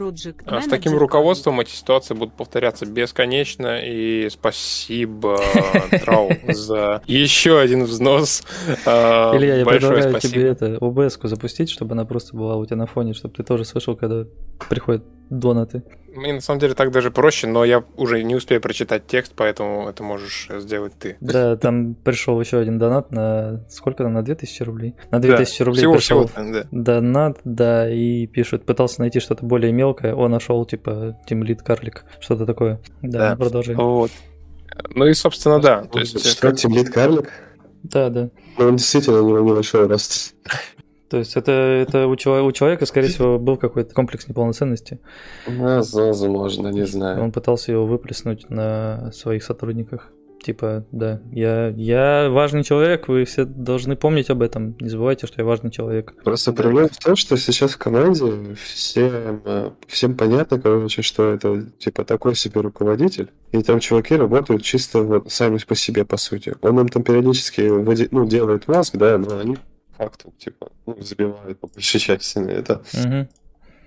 [0.46, 3.80] а, с таким руководством эти ситуации будут повторяться бесконечно.
[3.84, 5.40] И спасибо,
[6.04, 8.44] Трау, за еще один взнос.
[8.88, 12.88] А, Илья, я предлагаю тебе это ОБС-ку запустить, чтобы она просто была у тебя на
[12.88, 14.26] фоне, чтобы ты тоже слышал, когда
[14.70, 15.84] приходят донаты.
[16.14, 19.88] Мне на самом деле так даже проще, но я уже не успею прочитать текст, поэтому
[19.88, 21.16] это можешь сделать ты.
[21.22, 24.96] Да, там пришел еще один донат на сколько там, на 2000 рублей?
[25.10, 26.66] На 2000 да, рублей всего, пришел всего, да.
[26.72, 32.46] донат, да, и пишут, пытался найти что-то более мелкое, он нашел типа Lead Карлик, что-то
[32.46, 32.82] такое.
[33.02, 33.36] Да, да.
[33.38, 33.76] продолжай.
[33.76, 34.12] Вот.
[34.94, 35.84] Ну и, собственно, да.
[35.86, 37.32] То есть, что, Lead Карлик?
[37.84, 38.30] Да, да.
[38.58, 40.36] Ну, он действительно небольшой рост.
[41.12, 45.02] То есть это, это у, человека, у человека, скорее всего, был какой-то комплекс неполноценности.
[45.46, 47.22] Возможно, не знаю.
[47.22, 50.14] Он пытался его выплеснуть на своих сотрудниках.
[50.42, 54.78] Типа, да, я, я важный человек, вы все должны помнить об этом.
[54.80, 56.16] Не забывайте, что я важный человек.
[56.24, 61.66] Просто проблема в том, что сейчас в команде всем, э, всем понятно, короче, что это
[61.78, 63.28] типа такой себе руководитель.
[63.52, 66.56] И там чуваки работают чисто вот сами по себе, по сути.
[66.62, 67.62] Он им там периодически
[68.12, 69.58] ну, делает мозг, да, но они
[70.02, 72.82] факту, типа, ну, забивают по большей части на это.
[72.94, 73.28] Угу.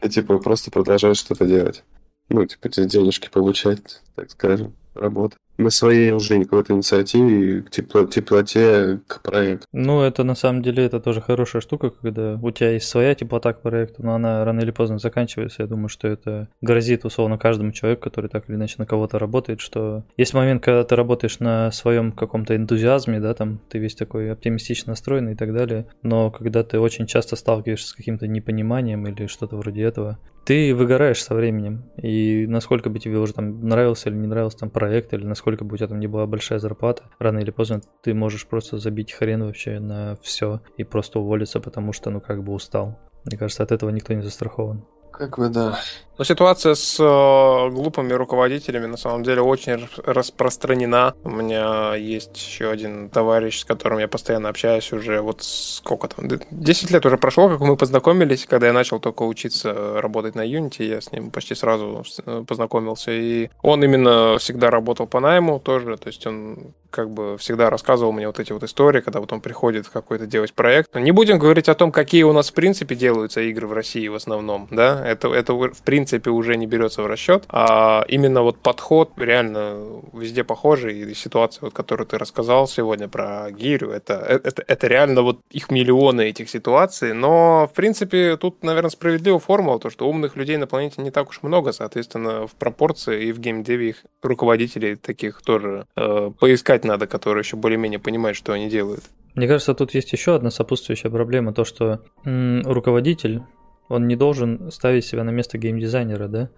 [0.02, 1.82] И, типа, просто продолжают что-то делать.
[2.28, 9.00] Ну, типа, денежки получать, так скажем, работать на своей уже какой-то инициативе, к тепло, теплоте
[9.06, 9.66] к проекту.
[9.72, 13.52] Ну, это на самом деле это тоже хорошая штука, когда у тебя есть своя теплота
[13.52, 15.62] к проекту, но она рано или поздно заканчивается.
[15.62, 19.60] Я думаю, что это грозит условно каждому человеку, который так или иначе на кого-то работает,
[19.60, 24.32] что есть момент, когда ты работаешь на своем каком-то энтузиазме, да, там ты весь такой
[24.32, 29.26] оптимистично настроенный и так далее, но когда ты очень часто сталкиваешься с каким-то непониманием или
[29.26, 31.84] что-то вроде этого, ты выгораешь со временем.
[31.96, 35.74] И насколько бы тебе уже там нравился или не нравился там проект, или насколько бы
[35.74, 39.44] у тебя там не была большая зарплата, рано или поздно ты можешь просто забить хрен
[39.44, 42.98] вообще на все и просто уволиться, потому что ну как бы устал.
[43.24, 44.84] Мне кажется, от этого никто не застрахован.
[45.10, 45.78] Как бы да.
[46.16, 51.14] Но ситуация с э, глупыми руководителями на самом деле очень распространена.
[51.24, 56.28] У меня есть еще один товарищ, с которым я постоянно общаюсь уже вот сколько там,
[56.50, 60.84] 10 лет уже прошло, как мы познакомились, когда я начал только учиться работать на Unity,
[60.84, 65.96] я с ним почти сразу э, познакомился, и он именно всегда работал по найму тоже,
[65.96, 69.40] то есть он как бы всегда рассказывал мне вот эти вот истории, когда вот он
[69.40, 70.94] приходит какой-то делать проект.
[70.94, 74.14] Не будем говорить о том, какие у нас в принципе делаются игры в России в
[74.14, 78.58] основном, да, это, это в принципе принципе уже не берется в расчет, а именно вот
[78.58, 84.62] подход реально везде похожий, и ситуация, вот, которую ты рассказал сегодня про гирю, это, это,
[84.66, 89.88] это реально вот их миллионы этих ситуаций, но, в принципе, тут, наверное, справедливая формула, то,
[89.88, 93.88] что умных людей на планете не так уж много, соответственно, в пропорции и в геймдеве
[93.88, 99.04] их руководителей таких тоже э, поискать надо, которые еще более-менее понимают, что они делают.
[99.34, 103.40] Мне кажется, тут есть еще одна сопутствующая проблема, то, что м- руководитель
[103.88, 106.50] он не должен ставить себя на место геймдизайнера, да?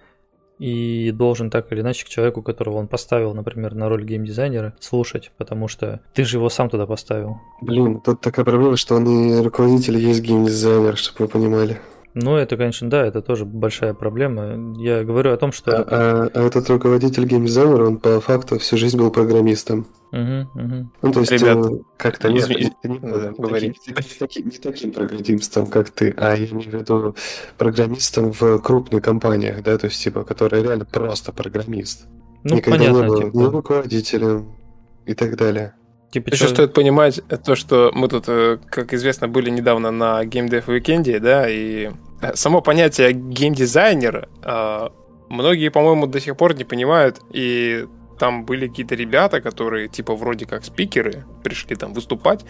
[0.59, 5.31] И должен так или иначе к человеку, которого он поставил, например, на роль геймдизайнера, слушать,
[5.37, 7.41] потому что ты же его сам туда поставил.
[7.61, 11.79] Блин, тут такая проблема, что он и руководитель есть геймдизайнер, чтобы вы понимали.
[12.19, 14.75] Ну, это, конечно, да, это тоже большая проблема.
[14.79, 15.77] Я говорю о том, что...
[15.77, 19.87] А, а, а этот руководитель геймдизайнера, он по факту всю жизнь был программистом.
[20.13, 20.91] Угу, угу.
[21.03, 23.69] Ну, то есть, Ребят, э, как-то не, не, не, да, говори.
[23.87, 27.17] Не, таким, не таким программистом, как ты, а я имею в виду
[27.59, 32.07] программистом в крупных компаниях, да, то есть, типа, который реально просто программист.
[32.45, 33.37] Ну, Никогда понятно, не был типа...
[33.37, 34.57] ни руководителем
[35.05, 35.75] и так далее.
[36.11, 36.55] Типа, Еще что...
[36.55, 41.19] стоит понимать то, что мы тут, э, как известно, были недавно на Game Dev Weekend,
[41.19, 41.91] да, и
[42.23, 44.89] э, само понятие геймдизайнер э,
[45.29, 47.87] многие, по-моему, до сих пор не понимают, и
[48.19, 52.45] там были какие-то ребята, которые типа вроде как спикеры, пришли там выступать,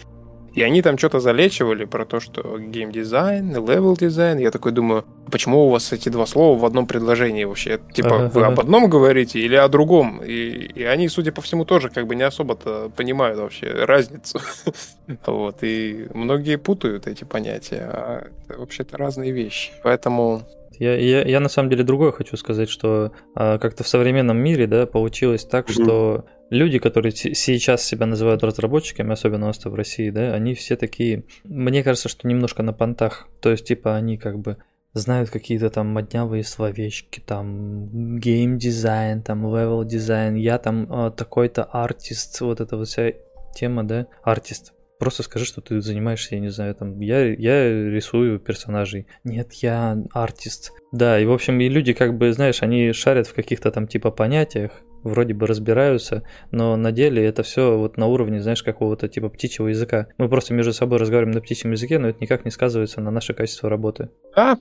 [0.57, 4.39] и они там что-то залечивали про то, что геймдизайн, level design.
[4.39, 7.79] Я такой думаю, почему у вас эти два слова в одном предложении вообще?
[7.93, 8.53] Типа, ага, вы ага.
[8.53, 10.19] об одном говорите или о другом?
[10.25, 10.31] И,
[10.73, 14.41] и они, судя по всему, тоже как бы не особо-то понимают вообще разницу.
[15.27, 15.57] вот.
[15.61, 19.73] И многие путают эти понятия, а это вообще-то разные вещи.
[19.83, 20.41] Поэтому
[20.79, 24.65] я, я, я на самом деле другое хочу сказать, что а, как-то в современном мире,
[24.65, 25.83] да, получилось так, mm-hmm.
[25.83, 30.75] что люди, которые сейчас себя называют разработчиками, особенно у нас в России, да, они все
[30.75, 33.27] такие, мне кажется, что немножко на понтах.
[33.41, 34.57] То есть, типа, они как бы
[34.93, 42.39] знают какие-то там моднявые словечки, там гейм-дизайн, там level design, я там э, такой-то артист,
[42.41, 43.13] вот эта вот вся
[43.53, 44.73] тема, да, артист.
[44.99, 49.05] Просто скажи, что ты занимаешься, я не знаю, там, я, я рисую персонажей.
[49.23, 50.71] Нет, я артист.
[50.91, 54.09] Да, и в общем, и люди как бы, знаешь, они шарят в каких-то там типа
[54.09, 54.71] понятиях,
[55.03, 59.67] вроде бы разбираются, но на деле это все вот на уровне, знаешь, какого-то типа птичьего
[59.67, 60.07] языка.
[60.17, 63.33] Мы просто между собой разговариваем на птичьем языке, но это никак не сказывается на наше
[63.33, 64.09] качество работы.
[64.35, 64.57] Да,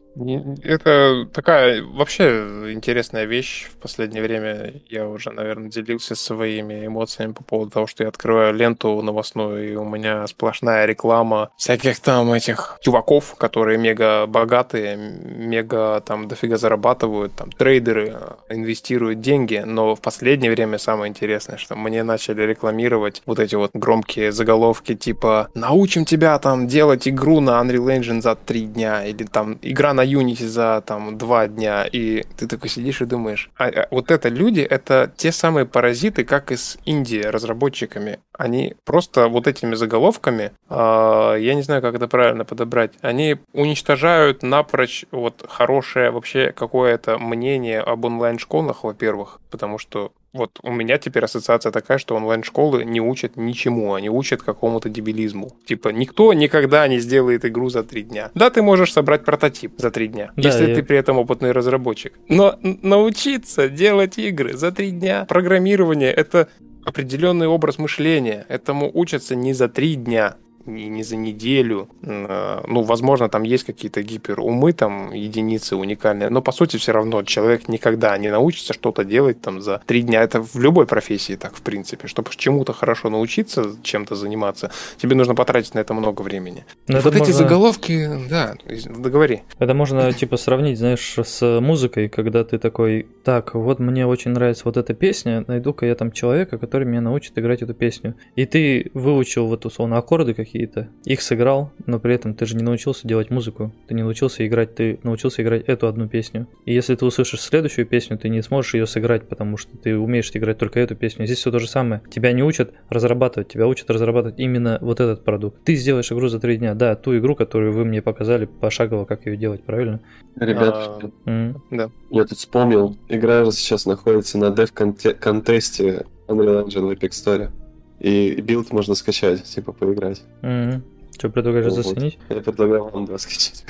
[0.63, 3.67] это такая вообще интересная вещь.
[3.67, 8.55] В последнее время я уже, наверное, делился своими эмоциями по поводу того, что я открываю
[8.55, 16.01] ленту новостную, и у меня сплошная реклама всяких там этих чуваков, которые мега богатые, мега
[16.01, 18.17] там дофига зарабатывают, там трейдеры
[18.49, 23.55] инвестируют деньги, но в последнее последнее время самое интересное, что мне начали рекламировать вот эти
[23.55, 29.07] вот громкие заголовки типа «Научим тебя там делать игру на Unreal Engine за три дня»
[29.07, 31.85] или там «Игра на Unity за там два дня».
[31.85, 36.25] И ты такой сидишь и думаешь, а, а вот это люди, это те самые паразиты,
[36.25, 38.19] как и с Индией разработчиками.
[38.33, 44.43] Они просто вот этими заголовками, э, я не знаю, как это правильно подобрать, они уничтожают
[44.43, 51.25] напрочь вот хорошее вообще какое-то мнение об онлайн-школах, во-первых, потому что вот у меня теперь
[51.25, 55.57] ассоциация такая, что онлайн-школы не учат ничему, они учат какому-то дебилизму.
[55.65, 58.31] Типа, никто никогда не сделает игру за три дня.
[58.35, 60.75] Да, ты можешь собрать прототип за три дня, да, если я...
[60.75, 62.13] ты при этом опытный разработчик.
[62.29, 66.49] Но научиться делать игры за три дня, программирование— это
[66.85, 68.47] определенный образ мышления.
[68.49, 71.89] Этому учатся не за три дня, не, не за неделю.
[72.03, 77.23] А, ну, возможно, там есть какие-то гиперумы, там единицы уникальные, но по сути все равно
[77.23, 80.23] человек никогда не научится что-то делать там за три дня.
[80.23, 82.09] Это в любой профессии так, в принципе.
[82.09, 86.65] Чтобы чему-то хорошо научиться, чем-то заниматься, тебе нужно потратить на это много времени.
[86.89, 87.35] Но вот эти можно...
[87.35, 88.55] заголовки, да,
[88.99, 89.43] договори.
[89.59, 94.63] Это можно типа сравнить, знаешь, с музыкой, когда ты такой, так, вот мне очень нравится
[94.65, 98.15] вот эта песня, найду-ка я там человека, который меня научит играть эту песню.
[98.35, 100.89] И ты выучил вот условно аккорды какие какие-то.
[101.05, 103.75] Их сыграл, но при этом ты же не научился делать музыку.
[103.87, 106.49] Ты не научился играть, ты научился играть эту одну песню.
[106.65, 110.31] И если ты услышишь следующую песню, ты не сможешь ее сыграть, потому что ты умеешь
[110.33, 111.27] играть только эту песню.
[111.27, 112.03] Здесь все то же самое.
[112.11, 115.63] Тебя не учат разрабатывать, тебя учат разрабатывать именно вот этот продукт.
[115.65, 116.75] Ты сделаешь игру за три дня.
[116.75, 120.01] Да, ту игру, которую вы мне показали пошагово, как ее делать, правильно?
[120.37, 121.91] Ребят, а, да.
[122.11, 127.51] я тут вспомнил, игра сейчас находится на dev contest е Unreal Engine в Epic Store.
[128.01, 130.23] И билд можно скачать, типа поиграть.
[130.43, 130.83] Mm-hmm.
[131.19, 131.87] Что предлагаешь вот.
[131.87, 132.19] заценить?
[132.29, 133.65] Я предлагаю вам два скачать.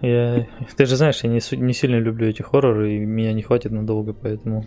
[0.00, 0.46] Я...
[0.76, 4.14] Ты же знаешь, я не, не сильно люблю эти хорроры, и меня не хватит надолго,
[4.14, 4.64] поэтому...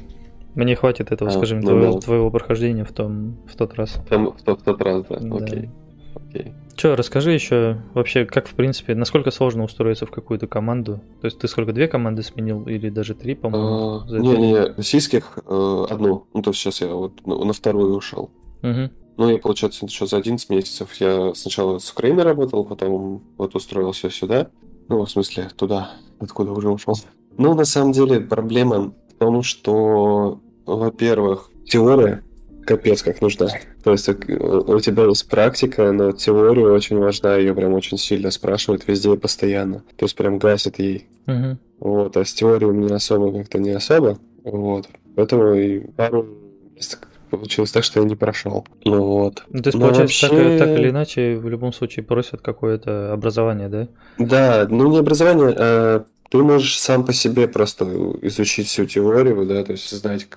[0.55, 1.99] Мне хватит этого, а, скажем, ну, твоего, да.
[1.99, 4.01] твоего прохождения в, том, в тот раз.
[4.09, 5.19] Там, в, тот, в тот раз, да.
[5.19, 5.35] да.
[5.35, 5.69] Окей.
[6.15, 6.53] Окей.
[6.75, 11.01] Че, расскажи еще вообще, как в принципе, насколько сложно устроиться в какую-то команду?
[11.21, 14.01] То есть ты сколько, две команды сменил или даже три, по-моему?
[14.01, 16.25] А, не, не, российских э, одну.
[16.33, 18.31] Ну, то есть сейчас я вот на вторую ушел.
[18.61, 18.89] Угу.
[19.17, 24.09] Ну, и получается, еще за 11 месяцев я сначала с Украины работал, потом вот устроился
[24.09, 24.49] сюда.
[24.87, 26.95] Ну, в смысле, туда, откуда уже ушел.
[27.37, 32.23] Ну, на самом деле, проблема в том, что, во-первых, теория
[32.65, 33.47] капец как нужна.
[33.83, 38.87] То есть у тебя есть практика, но теория очень важна, ее прям очень сильно спрашивают
[38.87, 39.83] везде и постоянно.
[39.97, 41.07] То есть прям гасит ей.
[41.27, 41.57] Угу.
[41.79, 44.19] Вот, а с теорией у меня особо как-то не особо.
[44.43, 44.87] Вот.
[45.15, 46.27] Поэтому и пару
[46.75, 48.65] мест получилось так, что я не прошел.
[48.85, 49.43] Ну вот.
[49.49, 50.57] Ну, то есть, Но получается, вообще...
[50.57, 53.87] так, так или иначе, в любом случае просят какое-то образование, да?
[54.17, 57.85] Да, ну не образование, а ты можешь сам по себе просто
[58.21, 60.27] изучить всю теорию, да, то есть знать,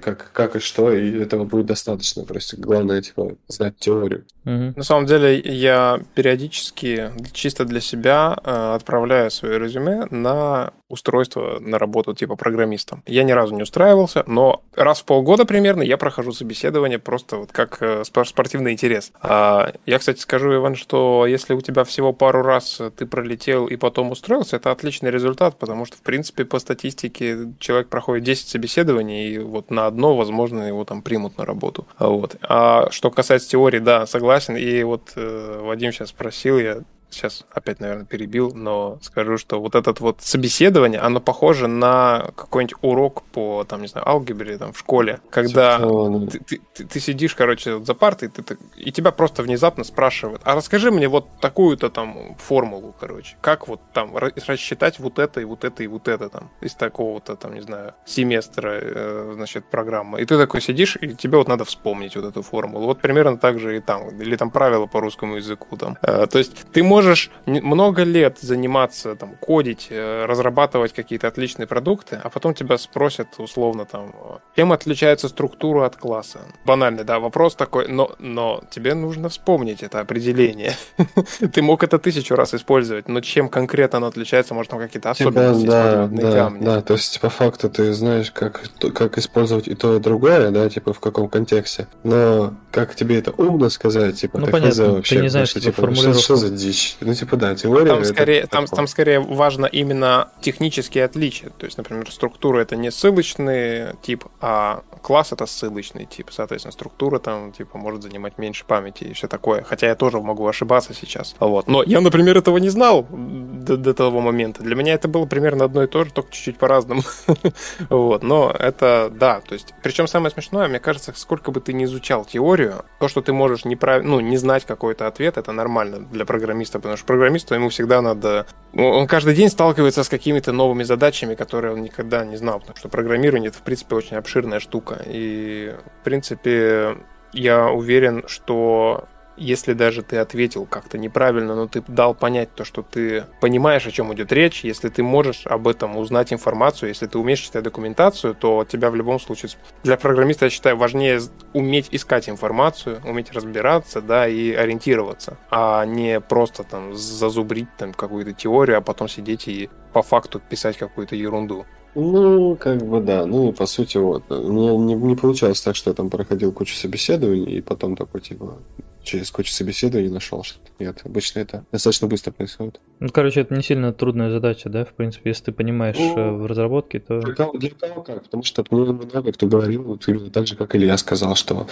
[0.00, 2.24] как, как и что, и этого будет достаточно.
[2.24, 4.24] Просто главное, типа, знать теорию.
[4.44, 4.74] Угу.
[4.76, 11.78] На самом деле, я периодически чисто для себя э, отправляю свое резюме на устройство на
[11.78, 13.02] работу типа программистом.
[13.06, 17.50] Я ни разу не устраивался, но раз в полгода примерно я прохожу собеседование просто вот
[17.50, 19.10] как э, спортивный интерес.
[19.20, 23.76] А, я, кстати, скажу, Иван, что если у тебя всего пару раз ты пролетел и
[23.76, 29.30] потом устроился, это отличный результат, потому что, в принципе, по статистике человек проходит 10 собеседований,
[29.30, 31.86] и вот на одно, возможно, его там примут на работу.
[31.98, 32.36] Вот.
[32.42, 34.56] А что касается теории, да, согласен.
[34.56, 36.82] И вот э, Вадим сейчас спросил, я
[37.12, 42.76] сейчас опять, наверное, перебил, но скажу, что вот это вот собеседование, оно похоже на какой-нибудь
[42.82, 47.34] урок по, там, не знаю, алгебре там, в школе, когда ты, ты, ты, ты сидишь,
[47.34, 51.90] короче, за партой, ты, ты, и тебя просто внезапно спрашивают, а расскажи мне вот такую-то
[51.90, 56.28] там формулу, короче, как вот там рассчитать вот это и вот это и вот это
[56.28, 60.20] там из такого-то там, не знаю, семестра, э, значит, программы.
[60.20, 62.86] И ты такой сидишь, и тебе вот надо вспомнить вот эту формулу.
[62.86, 65.96] Вот примерно так же и там, или там правила по русскому языку там.
[66.02, 67.01] Э, то есть ты можешь
[67.46, 73.84] много лет заниматься, там, кодить, э, разрабатывать какие-то отличные продукты, а потом тебя спросят условно
[73.84, 74.14] там,
[74.56, 76.40] чем отличается структура от класса.
[76.64, 80.74] Банальный, да, вопрос такой, но, но тебе нужно вспомнить это определение.
[81.52, 85.30] Ты мог это тысячу раз использовать, но чем конкретно оно отличается, может, там какие-то типа,
[85.30, 88.62] особенности да, да, да, то есть по факту ты знаешь, как,
[88.94, 93.30] как использовать и то, и другое, да, типа в каком контексте, но как тебе это
[93.32, 96.91] умно сказать, типа, ну, понятно, вообще, ты не знаешь, что, типа, что, что за дичь?
[97.00, 97.86] Ну, типа, да, теория...
[97.86, 102.90] Там скорее, там, там скорее важно именно технические отличия, то есть, например, структура это не
[102.90, 109.04] ссылочный тип, а класс это ссылочный тип, соответственно, структура там, типа, может занимать меньше памяти
[109.04, 111.66] и все такое, хотя я тоже могу ошибаться сейчас, вот.
[111.66, 114.62] Но я, например, этого не знал до, до того момента.
[114.62, 117.02] Для меня это было примерно одно и то же, только чуть-чуть по-разному.
[117.90, 118.22] вот.
[118.22, 122.24] Но это, да, то есть, причем самое смешное, мне кажется, сколько бы ты ни изучал
[122.24, 124.02] теорию, то, что ты можешь неправ...
[124.04, 128.46] ну, не знать какой-то ответ, это нормально для программиста, потому что программисту ему всегда надо...
[128.74, 132.88] Он каждый день сталкивается с какими-то новыми задачами, которые он никогда не знал, потому что
[132.88, 135.02] программирование это, в принципе, очень обширная штука.
[135.06, 136.96] И, в принципе,
[137.32, 139.08] я уверен, что
[139.42, 143.90] если даже ты ответил как-то неправильно, но ты дал понять то, что ты понимаешь, о
[143.90, 148.34] чем идет речь, если ты можешь об этом узнать информацию, если ты умеешь читать документацию,
[148.34, 149.50] то тебя в любом случае...
[149.82, 151.20] Для программиста, я считаю, важнее
[151.52, 158.32] уметь искать информацию, уметь разбираться, да, и ориентироваться, а не просто там зазубрить там какую-то
[158.32, 161.66] теорию, а потом сидеть и по факту писать какую-то ерунду.
[161.94, 163.26] Ну, как бы да.
[163.26, 164.28] Ну по сути вот.
[164.30, 168.58] Не, не, не получалось так, что я там проходил кучу собеседований и потом такой типа
[169.02, 172.80] через кучу собеседований нашел что Нет, обычно это достаточно быстро происходит.
[173.00, 176.30] Ну, короче, это не сильно трудная задача, да, в принципе, если ты понимаешь ну, э,
[176.32, 177.20] в разработке, то...
[177.20, 180.56] Для кого, для кого как, потому что мне много кто говорил, вот именно так же,
[180.56, 181.66] как Илья сказал, что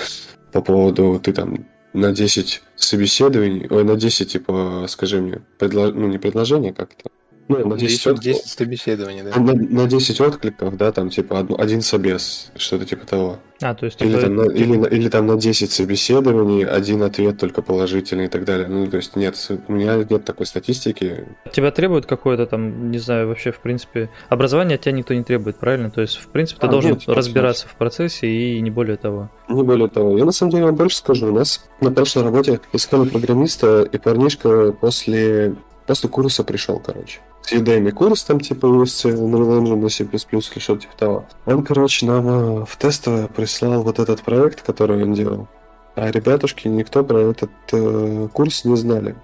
[0.53, 5.93] по поводу ты там на 10 собеседований, ой, на 10, типа, скажи мне, предло...
[5.93, 7.11] ну, не предложение как-то,
[7.59, 9.39] ну, на 10, 10, 10 собеседований, да.
[9.41, 13.39] На, на 10 откликов, да, там типа один собес, что-то типа того.
[13.63, 14.01] А, то есть...
[14.01, 14.23] Или, типа...
[14.23, 18.69] там, на, или, или там на 10 собеседований один ответ только положительный и так далее.
[18.69, 19.37] Ну, то есть нет,
[19.69, 21.27] у меня нет такой статистики.
[21.53, 25.57] Тебя требует какое-то там, не знаю, вообще, в принципе, образование от тебя никто не требует,
[25.57, 25.91] правильно?
[25.91, 27.75] То есть, в принципе, ты а, должен нет, разбираться нет.
[27.75, 29.31] в процессе и не более того.
[29.49, 30.17] Не более того.
[30.17, 31.27] Я на самом деле вам больше скажу.
[31.29, 35.55] У нас на прошлой работе искали программиста, и парнишка после
[35.91, 37.19] После курса пришел, короче.
[37.43, 41.25] С Udemy курс там, типа, есть Unreal Engine на C++ или что-то типа того.
[41.47, 45.49] Он, короче, нам э, в тестовое прислал вот этот проект, который он делал.
[45.97, 49.17] А ребятушки, никто про этот э, курс не знали.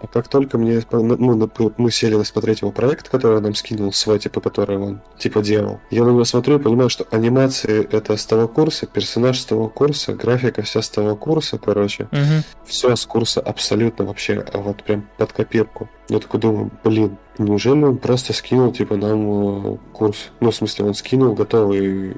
[0.00, 4.18] А как только мне, ну, мы сели смотреть его проект, который он нам скинул, свой,
[4.18, 8.24] типа, который он, типа, делал, я на него смотрю и понимаю, что анимации это с
[8.24, 12.04] того курса, персонаж с того курса, графика вся с того курса, короче.
[12.12, 12.66] Угу.
[12.66, 15.88] Все с курса абсолютно вообще, а вот прям под копирку.
[16.08, 20.30] Я такой думаю, блин, неужели он просто скинул, типа, нам э, курс?
[20.40, 22.16] Ну, в смысле, он скинул готовый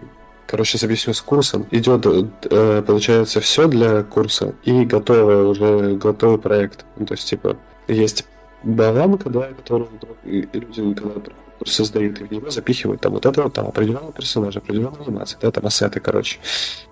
[0.52, 1.66] Короче, с объясню с курсом.
[1.70, 6.84] Идет, э, получается, все для курса и готовый уже готовый проект.
[6.96, 7.56] Ну, то есть, типа,
[7.88, 8.24] есть
[8.62, 9.88] баланка, да, которую
[10.24, 11.20] люди, когда
[11.64, 15.50] создают и в него запихивают там вот это вот там определенного персонажа, определенную анимацию, да,
[15.50, 16.38] там ассеты, короче.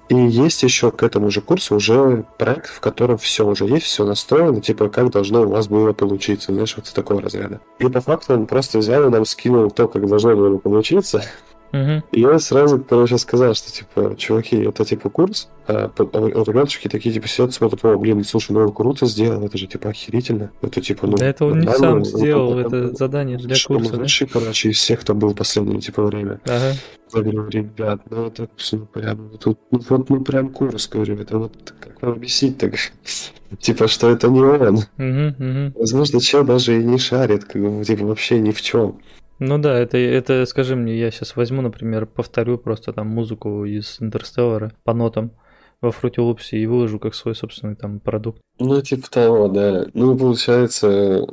[0.09, 4.05] И есть еще к этому же курсу уже проект, в котором все уже есть, все
[4.05, 7.61] настроено, типа как должно у вас было получиться, знаешь, вот с такого разряда.
[7.79, 11.25] И по факту он просто взял и нам скинул то, как должно было получиться,
[11.73, 12.03] Угу.
[12.13, 17.15] И я сразу, короче, сказал, что, типа, чуваки, это, типа, курс, а, а, ребятушки такие,
[17.15, 20.51] типа, сидят, смотрят, о, блин, слушай, ну он круто сделал, это же, типа, охерительно.
[20.63, 21.17] Это, типа, ну...
[21.17, 23.99] Да это он не сам сделал, это, это задание для курса, да?
[23.99, 26.41] лучший, короче, из всех, кто был в последнее, типа, время.
[26.45, 26.75] Ага.
[27.15, 31.39] Я говорю, ребят, ну это все прям, тут, ну вот, ну прям курс, говорю, это
[31.39, 32.75] вот, как вам объяснить так,
[33.59, 35.73] типа, что это не он.
[35.75, 39.01] Возможно, чел даже и не шарит, как типа, вообще ни в чем.
[39.41, 43.97] Ну да, это, это, скажи мне, я сейчас возьму, например, повторю просто там музыку из
[43.99, 45.33] Интерстеллара по нотам
[45.81, 48.43] во Loops и выложу как свой собственный там продукт.
[48.59, 49.87] Ну, типа того, да.
[49.95, 51.27] Ну, получается,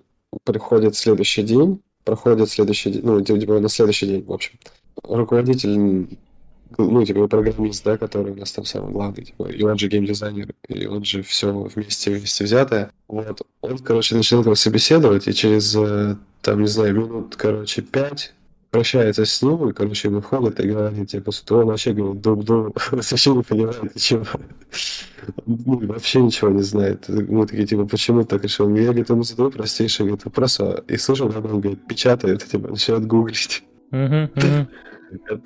[0.45, 4.57] приходит следующий день, проходит следующий день, ну, типа на следующий день, в общем.
[5.03, 6.17] Руководитель
[6.77, 10.53] ну, типа, программист, да, который у нас там самый главный, типа, и он же геймдизайнер,
[10.67, 12.91] и он же все вместе, вместе взятое.
[13.07, 13.41] Вот.
[13.61, 18.33] Он, короче, начинает его собеседовать, и через, э, там, не знаю, минут, короче, пять
[18.69, 22.79] прощается с ним, и, короче, выходит и говорит, типа, что он вообще говорит, дуб дуб
[22.91, 24.25] вообще не понимает ничего.
[25.45, 27.05] Ну, вообще ничего не знает.
[27.07, 28.73] Мы такие, типа, почему так решил?
[28.75, 33.05] Я, говорит, ему задаю простейший говорит, вопрос, и слышал, как он, говорит, печатает, типа, начинает
[33.05, 33.63] гуглить.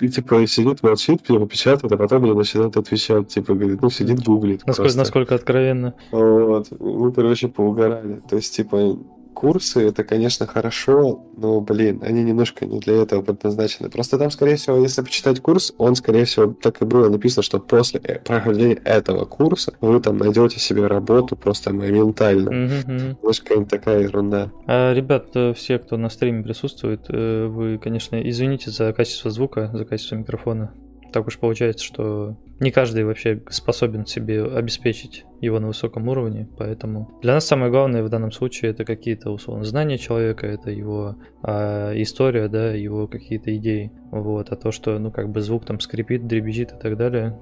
[0.00, 4.66] И типа сидит, молчит, печатает, а потом мне начинает отвечать, типа, говорит, ну, сидит, гуглит.
[4.66, 5.94] Насколько, насколько откровенно.
[6.10, 6.68] Вот.
[6.80, 8.20] Мы, короче, поугорали.
[8.28, 8.98] То есть, типа,
[9.32, 13.90] курсы, это, конечно, хорошо, но, блин, они немножко не для этого предназначены.
[13.90, 17.58] Просто там, скорее всего, если почитать курс, он, скорее всего, так и было написано, что
[17.58, 22.50] после э, прохождения этого курса вы там найдете себе работу просто моментально.
[22.50, 23.68] Mm-hmm.
[23.68, 24.50] Такая ерунда.
[24.66, 29.70] А, ребят, э, все, кто на стриме присутствует, э, вы, конечно, извините за качество звука,
[29.72, 30.72] за качество микрофона.
[31.12, 37.18] Так уж получается, что не каждый вообще способен себе обеспечить его на высоком уровне, поэтому
[37.20, 41.92] для нас самое главное в данном случае это какие-то условно знания человека, это его а,
[42.00, 46.26] история, да, его какие-то идеи, вот, а то, что, ну, как бы звук там скрипит,
[46.26, 47.38] дребезжит и так далее,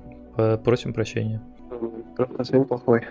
[0.64, 1.43] просим прощения.
[2.16, 3.03] Просто плохой.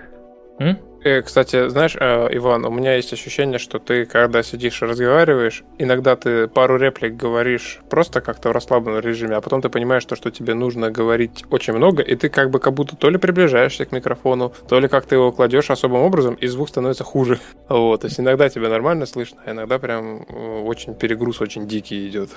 [0.60, 0.78] М?
[1.04, 5.64] Э, кстати, знаешь, э, Иван, у меня есть ощущение, что ты, когда сидишь и разговариваешь,
[5.78, 10.16] иногда ты пару реплик говоришь просто как-то в расслабленном режиме, а потом ты понимаешь, то,
[10.16, 13.86] что тебе нужно говорить очень много, и ты как бы как будто то ли приближаешься
[13.86, 17.40] к микрофону, то ли как ты его кладешь особым образом, и звук становится хуже.
[17.70, 22.10] Вот, то есть иногда тебя нормально слышно, а иногда прям э, очень перегруз очень дикий
[22.10, 22.32] идет.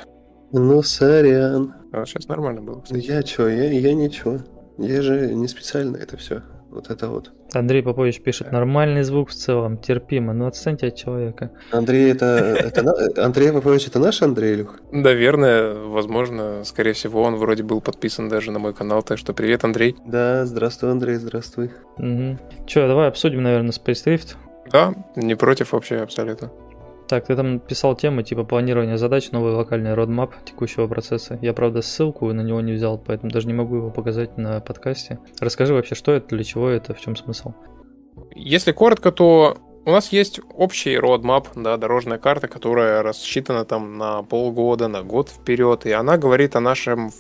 [0.53, 1.75] Ну, сорян.
[1.93, 3.01] А сейчас нормально было, кстати.
[3.01, 4.41] Я чё, я, я ничего.
[4.79, 6.43] Я же не специально это все.
[6.73, 7.33] Вот это вот.
[7.53, 11.51] Андрей Попович пишет, нормальный звук в целом, терпимо, но отстаньте от человека.
[11.70, 14.81] Андрей, это, это Андрей Попович, это наш Андрей, Илюх?
[14.91, 19.64] Наверное, возможно, скорее всего, он вроде был подписан даже на мой канал, так что привет,
[19.64, 19.97] Андрей.
[20.07, 21.70] Да, здравствуй, Андрей, здравствуй.
[21.99, 22.39] Угу.
[22.66, 24.37] Че, давай обсудим, наверное, Space Rift.
[24.70, 26.51] Да, не против вообще абсолютно.
[27.13, 31.39] Так, ты там писал темы типа планирования задач, новый локальный родмап текущего процесса.
[31.43, 35.19] Я, правда, ссылку на него не взял, поэтому даже не могу его показать на подкасте.
[35.39, 37.53] Расскажи вообще, что это, для чего это, в чем смысл?
[38.35, 44.23] Если коротко, то у нас есть общий roadmap, да, дорожная карта, которая рассчитана там на
[44.23, 47.11] полгода, на год вперед, и она говорит о нашем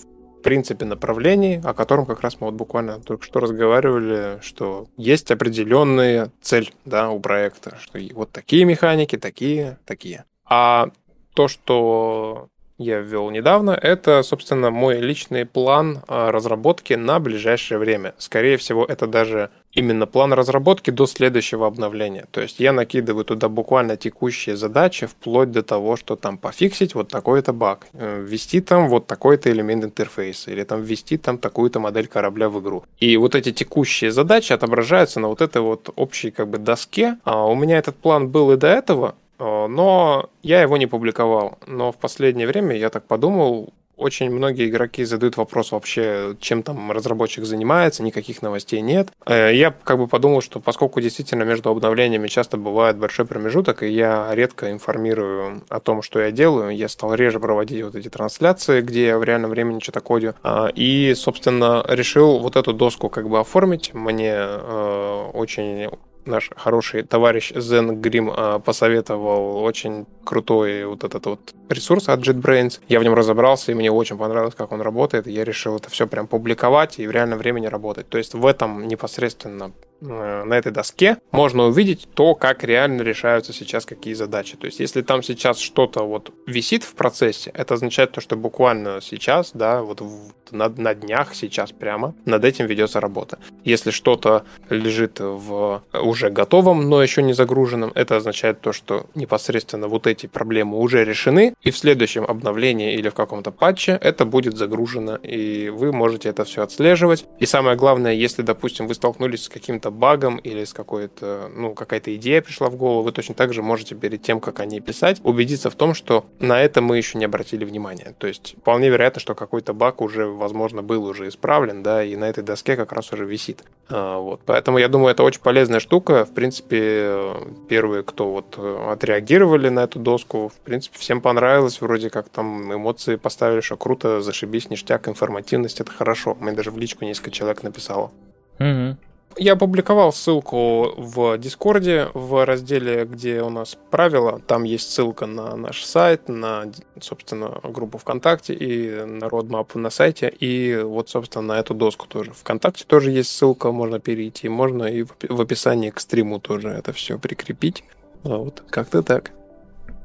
[0.42, 6.30] принципе направлений, о котором как раз мы вот буквально только что разговаривали, что есть определенная
[6.40, 10.24] цель да, у проекта, что вот такие механики, такие, такие.
[10.44, 10.90] А
[11.34, 18.14] то, что я ввел недавно, это, собственно, мой личный план а, разработки на ближайшее время.
[18.18, 22.26] Скорее всего, это даже именно план разработки до следующего обновления.
[22.30, 27.08] То есть я накидываю туда буквально текущие задачи, вплоть до того, что там пофиксить вот
[27.08, 32.06] такой-то баг, э, ввести там вот такой-то элемент интерфейса, или там ввести там такую-то модель
[32.06, 32.84] корабля в игру.
[32.98, 37.16] И вот эти текущие задачи отображаются на вот этой вот общей как бы доске.
[37.24, 41.58] А у меня этот план был и до этого, э, но я его не публиковал.
[41.66, 46.90] Но в последнее время я так подумал, очень многие игроки задают вопрос вообще, чем там
[46.90, 49.10] разработчик занимается, никаких новостей нет.
[49.26, 53.88] Э, я как бы подумал, что поскольку действительно между обновлениями часто бывает большой промежуток, и
[53.88, 58.80] я редко информирую о том, что я делаю, я стал реже проводить вот эти трансляции,
[58.80, 60.34] где я в реальном времени что-то кодю.
[60.42, 63.94] А, и, собственно, решил вот эту доску как бы оформить.
[63.94, 65.88] Мне э, очень
[66.26, 72.80] наш хороший товарищ Zen Grim а, посоветовал очень крутой вот этот вот ресурс от JetBrains.
[72.88, 75.26] Я в нем разобрался, и мне очень понравилось, как он работает.
[75.26, 78.08] Я решил это все прям публиковать и в реальном времени работать.
[78.08, 79.72] То есть в этом непосредственно
[80.02, 84.56] на этой доске можно увидеть то, как реально решаются сейчас какие задачи.
[84.56, 89.00] То есть, если там сейчас что-то вот висит в процессе, это означает то, что буквально
[89.00, 90.02] сейчас, да, вот
[90.50, 93.38] на, на днях сейчас прямо над этим ведется работа.
[93.64, 99.88] Если что-то лежит в уже готовом, но еще не загруженном, это означает то, что непосредственно
[99.88, 104.56] вот эти проблемы уже решены, и в следующем обновлении или в каком-то патче это будет
[104.56, 107.24] загружено, и вы можете это все отслеживать.
[107.38, 112.14] И самое главное, если, допустим, вы столкнулись с каким-то багом или с какой-то, ну, какая-то
[112.16, 115.20] идея пришла в голову, вы точно так же можете перед тем, как о ней писать,
[115.22, 118.14] убедиться в том, что на это мы еще не обратили внимания.
[118.18, 122.24] То есть вполне вероятно, что какой-то баг уже, возможно, был уже исправлен, да, и на
[122.28, 123.64] этой доске как раз уже висит.
[123.88, 124.40] А, вот.
[124.46, 126.24] Поэтому я думаю, это очень полезная штука.
[126.24, 127.34] В принципе,
[127.68, 131.80] первые, кто вот отреагировали на эту доску, в принципе, всем понравилось.
[131.80, 136.36] Вроде как там эмоции поставили, что круто, зашибись, ништяк, информативность, это хорошо.
[136.40, 138.10] Мне даже в личку несколько человек написало.
[138.58, 138.96] Угу.
[139.36, 144.40] Я опубликовал ссылку в Дискорде, в разделе, где у нас правила.
[144.46, 146.64] Там есть ссылка на наш сайт, на,
[147.00, 150.28] собственно, группу ВКонтакте и на родмап на сайте.
[150.28, 152.32] И вот, собственно, на эту доску тоже.
[152.32, 154.48] ВКонтакте тоже есть ссылка, можно перейти.
[154.48, 157.84] Можно и в описании к стриму тоже это все прикрепить.
[158.24, 159.32] А вот, как-то так.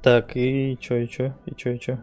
[0.02, 1.98] Так, и чё, и чё, и чё, и чё?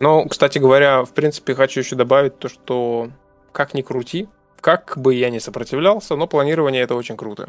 [0.00, 3.08] Ну, кстати говоря, в принципе, хочу еще добавить то, что
[3.52, 4.28] как ни крути,
[4.62, 7.48] как бы я ни сопротивлялся, но планирование это очень круто.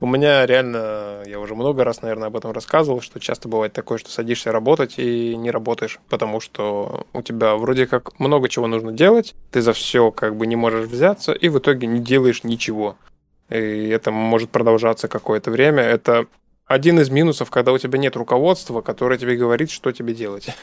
[0.00, 3.98] У меня реально, я уже много раз, наверное, об этом рассказывал, что часто бывает такое,
[3.98, 8.92] что садишься работать и не работаешь, потому что у тебя вроде как много чего нужно
[8.92, 12.96] делать, ты за все как бы не можешь взяться, и в итоге не делаешь ничего.
[13.50, 15.82] И это может продолжаться какое-то время.
[15.82, 16.26] Это
[16.70, 20.54] один из минусов, когда у тебя нет руководства, которое тебе говорит, что тебе делать.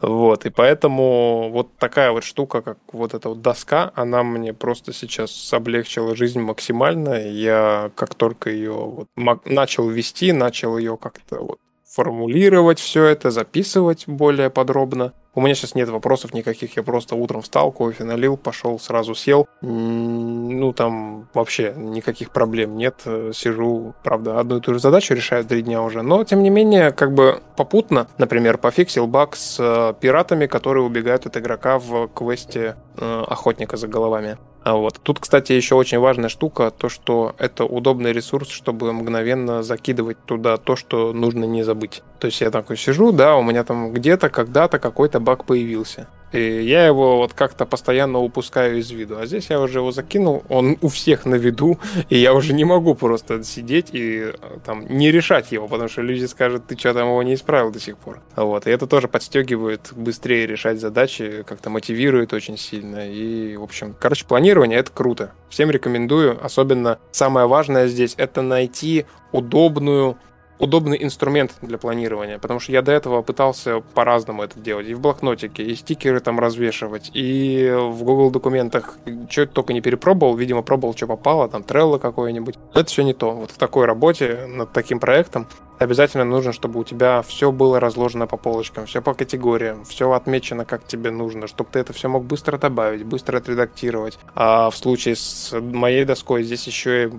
[0.00, 4.94] Вот, и поэтому вот такая вот штука, как вот эта вот доска, она мне просто
[4.94, 7.28] сейчас облегчила жизнь максимально.
[7.28, 9.08] Я как только ее вот
[9.44, 15.12] начал вести, начал ее как-то вот формулировать все это, записывать более подробно.
[15.32, 19.48] У меня сейчас нет вопросов никаких, я просто утром встал, кофе налил, пошел, сразу сел.
[19.60, 23.02] Ну, там вообще никаких проблем нет.
[23.32, 26.02] Сижу, правда, одну и ту же задачу решаю три дня уже.
[26.02, 31.26] Но, тем не менее, как бы попутно, например, пофиксил баг с э, пиратами, которые убегают
[31.26, 34.36] от игрока в квесте э, охотника за головами.
[34.62, 35.00] А вот.
[35.02, 40.58] Тут, кстати, еще очень важная штука, то, что это удобный ресурс, чтобы мгновенно закидывать туда
[40.58, 42.02] то, что нужно не забыть.
[42.18, 46.08] То есть я такой сижу, да, у меня там где-то, когда-то какой-то баг появился.
[46.32, 49.18] И я его вот как-то постоянно упускаю из виду.
[49.18, 51.78] А здесь я уже его закинул, он у всех на виду,
[52.08, 54.32] и я уже не могу просто сидеть и э,
[54.64, 57.80] там не решать его, потому что люди скажут, ты что там его не исправил до
[57.80, 58.20] сих пор.
[58.36, 58.66] Вот.
[58.66, 63.10] И это тоже подстегивает быстрее решать задачи, как-то мотивирует очень сильно.
[63.10, 65.32] И, в общем, короче, планирование это круто.
[65.48, 66.38] Всем рекомендую.
[66.44, 70.16] Особенно самое важное здесь это найти удобную
[70.60, 74.86] удобный инструмент для планирования, потому что я до этого пытался по-разному это делать.
[74.86, 78.98] И в блокнотике, и стикеры там развешивать, и в Google документах,
[79.28, 82.56] что только не перепробовал, видимо, пробовал, что попало, там Trello какое-нибудь.
[82.74, 83.32] Это все не то.
[83.32, 85.46] Вот в такой работе над таким проектом
[85.78, 90.66] обязательно нужно, чтобы у тебя все было разложено по полочкам, все по категориям, все отмечено,
[90.66, 94.18] как тебе нужно, чтобы ты это все мог быстро добавить, быстро отредактировать.
[94.34, 97.10] А в случае с моей доской здесь еще и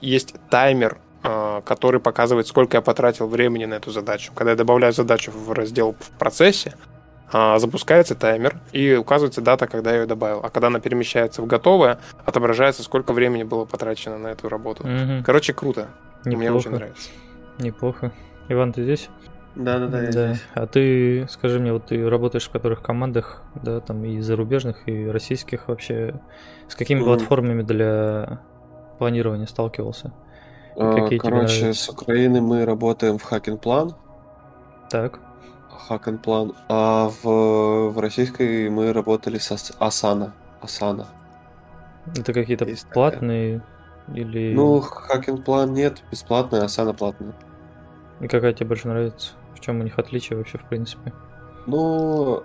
[0.00, 0.98] есть таймер
[1.64, 4.32] который показывает, сколько я потратил времени на эту задачу.
[4.34, 6.74] Когда я добавляю задачу в раздел в процессе,
[7.30, 10.40] а, запускается таймер и указывается дата, когда я ее добавил.
[10.42, 14.84] А когда она перемещается в готовое, отображается, сколько времени было потрачено на эту работу.
[14.84, 15.24] Угу.
[15.24, 15.88] Короче, круто.
[16.24, 16.36] Неплохо.
[16.38, 17.10] Мне очень нравится.
[17.58, 18.12] Неплохо.
[18.48, 19.10] Иван, ты здесь?
[19.54, 20.00] Да, да, да.
[20.00, 20.10] да.
[20.10, 20.42] Здесь.
[20.54, 25.06] А ты, скажи мне, вот ты работаешь в которых командах, да, там и зарубежных, и
[25.06, 26.20] российских вообще,
[26.68, 27.04] с какими mm.
[27.04, 28.40] платформами для
[28.98, 30.12] планирования сталкивался?
[30.78, 33.94] А, Какие Короче, с Украины мы работаем в Хакенплан.
[34.90, 35.18] Так.
[35.88, 36.54] Хакенплан.
[36.68, 40.34] А в, в российской мы работали с Асана.
[40.60, 41.08] Асана.
[42.16, 43.60] Это какие-то Есть платные
[44.06, 44.22] такая.
[44.22, 44.54] или...
[44.54, 47.34] Ну, Хакенплан нет, бесплатная, Асана платная.
[48.20, 49.32] И какая тебе больше нравится?
[49.54, 51.12] В чем у них отличие вообще, в принципе?
[51.66, 52.44] Ну,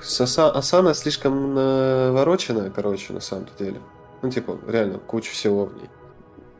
[0.00, 0.50] Аса...
[0.50, 3.80] Асана слишком навороченная, короче, на самом деле.
[4.22, 5.88] Ну, типа, реально, куча всего в ней.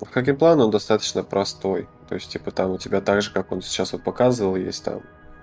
[0.06, 1.88] Хакинплан, он достаточно простой.
[2.08, 5.02] То есть, типа, там у тебя так же, как он сейчас вот показывал, есть там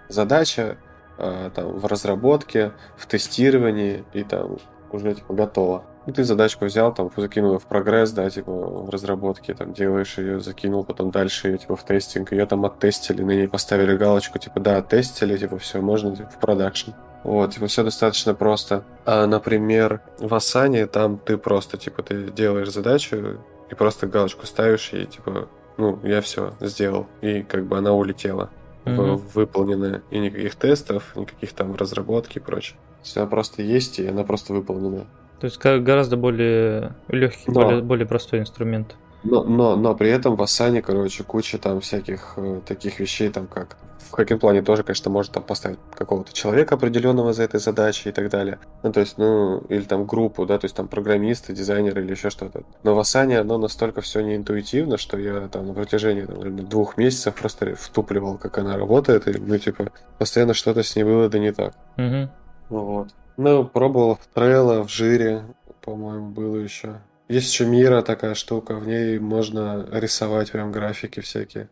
[0.09, 0.77] задача
[1.17, 4.57] э, там, в разработке, в тестировании, и там
[4.91, 5.83] уже типа готово.
[6.05, 10.17] И ты задачку взял, там, закинул ее в прогресс, да, типа, в разработке, там, делаешь
[10.19, 14.37] ее, закинул, потом дальше ее, типа, в тестинг, ее там оттестили, на ней поставили галочку,
[14.37, 16.91] типа, да, оттестили, типа, все, можно, типа, в продакшн.
[17.23, 18.83] Вот, типа, все достаточно просто.
[19.03, 23.39] А, например, в Асане там ты просто, типа, ты делаешь задачу,
[23.69, 28.49] и просто галочку ставишь, и типа, ну, я все сделал, и как бы она улетела,
[28.85, 29.21] mm-hmm.
[29.33, 32.77] выполненная, и никаких тестов, никаких там разработки и прочее.
[33.15, 35.05] Она просто есть, и она просто выполнена.
[35.39, 37.53] То есть гораздо более легкий, Но...
[37.53, 38.95] более, более простой инструмент.
[39.23, 43.47] Но, но, но при этом в Асане, короче, куча там всяких э, таких вещей, там
[43.47, 48.11] как в хакинг-плане тоже, конечно, может там поставить какого-то человека определенного за этой задачей и
[48.11, 48.59] так далее.
[48.83, 52.29] Ну, то есть, ну, или там группу, да, то есть там программисты, дизайнеры или еще
[52.29, 52.63] что-то.
[52.83, 56.97] Но в Асане оно настолько все неинтуитивно, что я там на протяжении там, наверное, двух
[56.97, 61.39] месяцев просто втупливал, как она работает, и, ну, типа, постоянно что-то с ней было да
[61.39, 61.73] не так.
[61.97, 62.29] Угу.
[62.69, 63.09] Вот.
[63.37, 65.43] Ну, пробовал в Trello, в Жире,
[65.81, 67.01] по-моему, было еще.
[67.27, 71.69] Есть еще Мира такая штука, в ней можно рисовать прям графики всякие.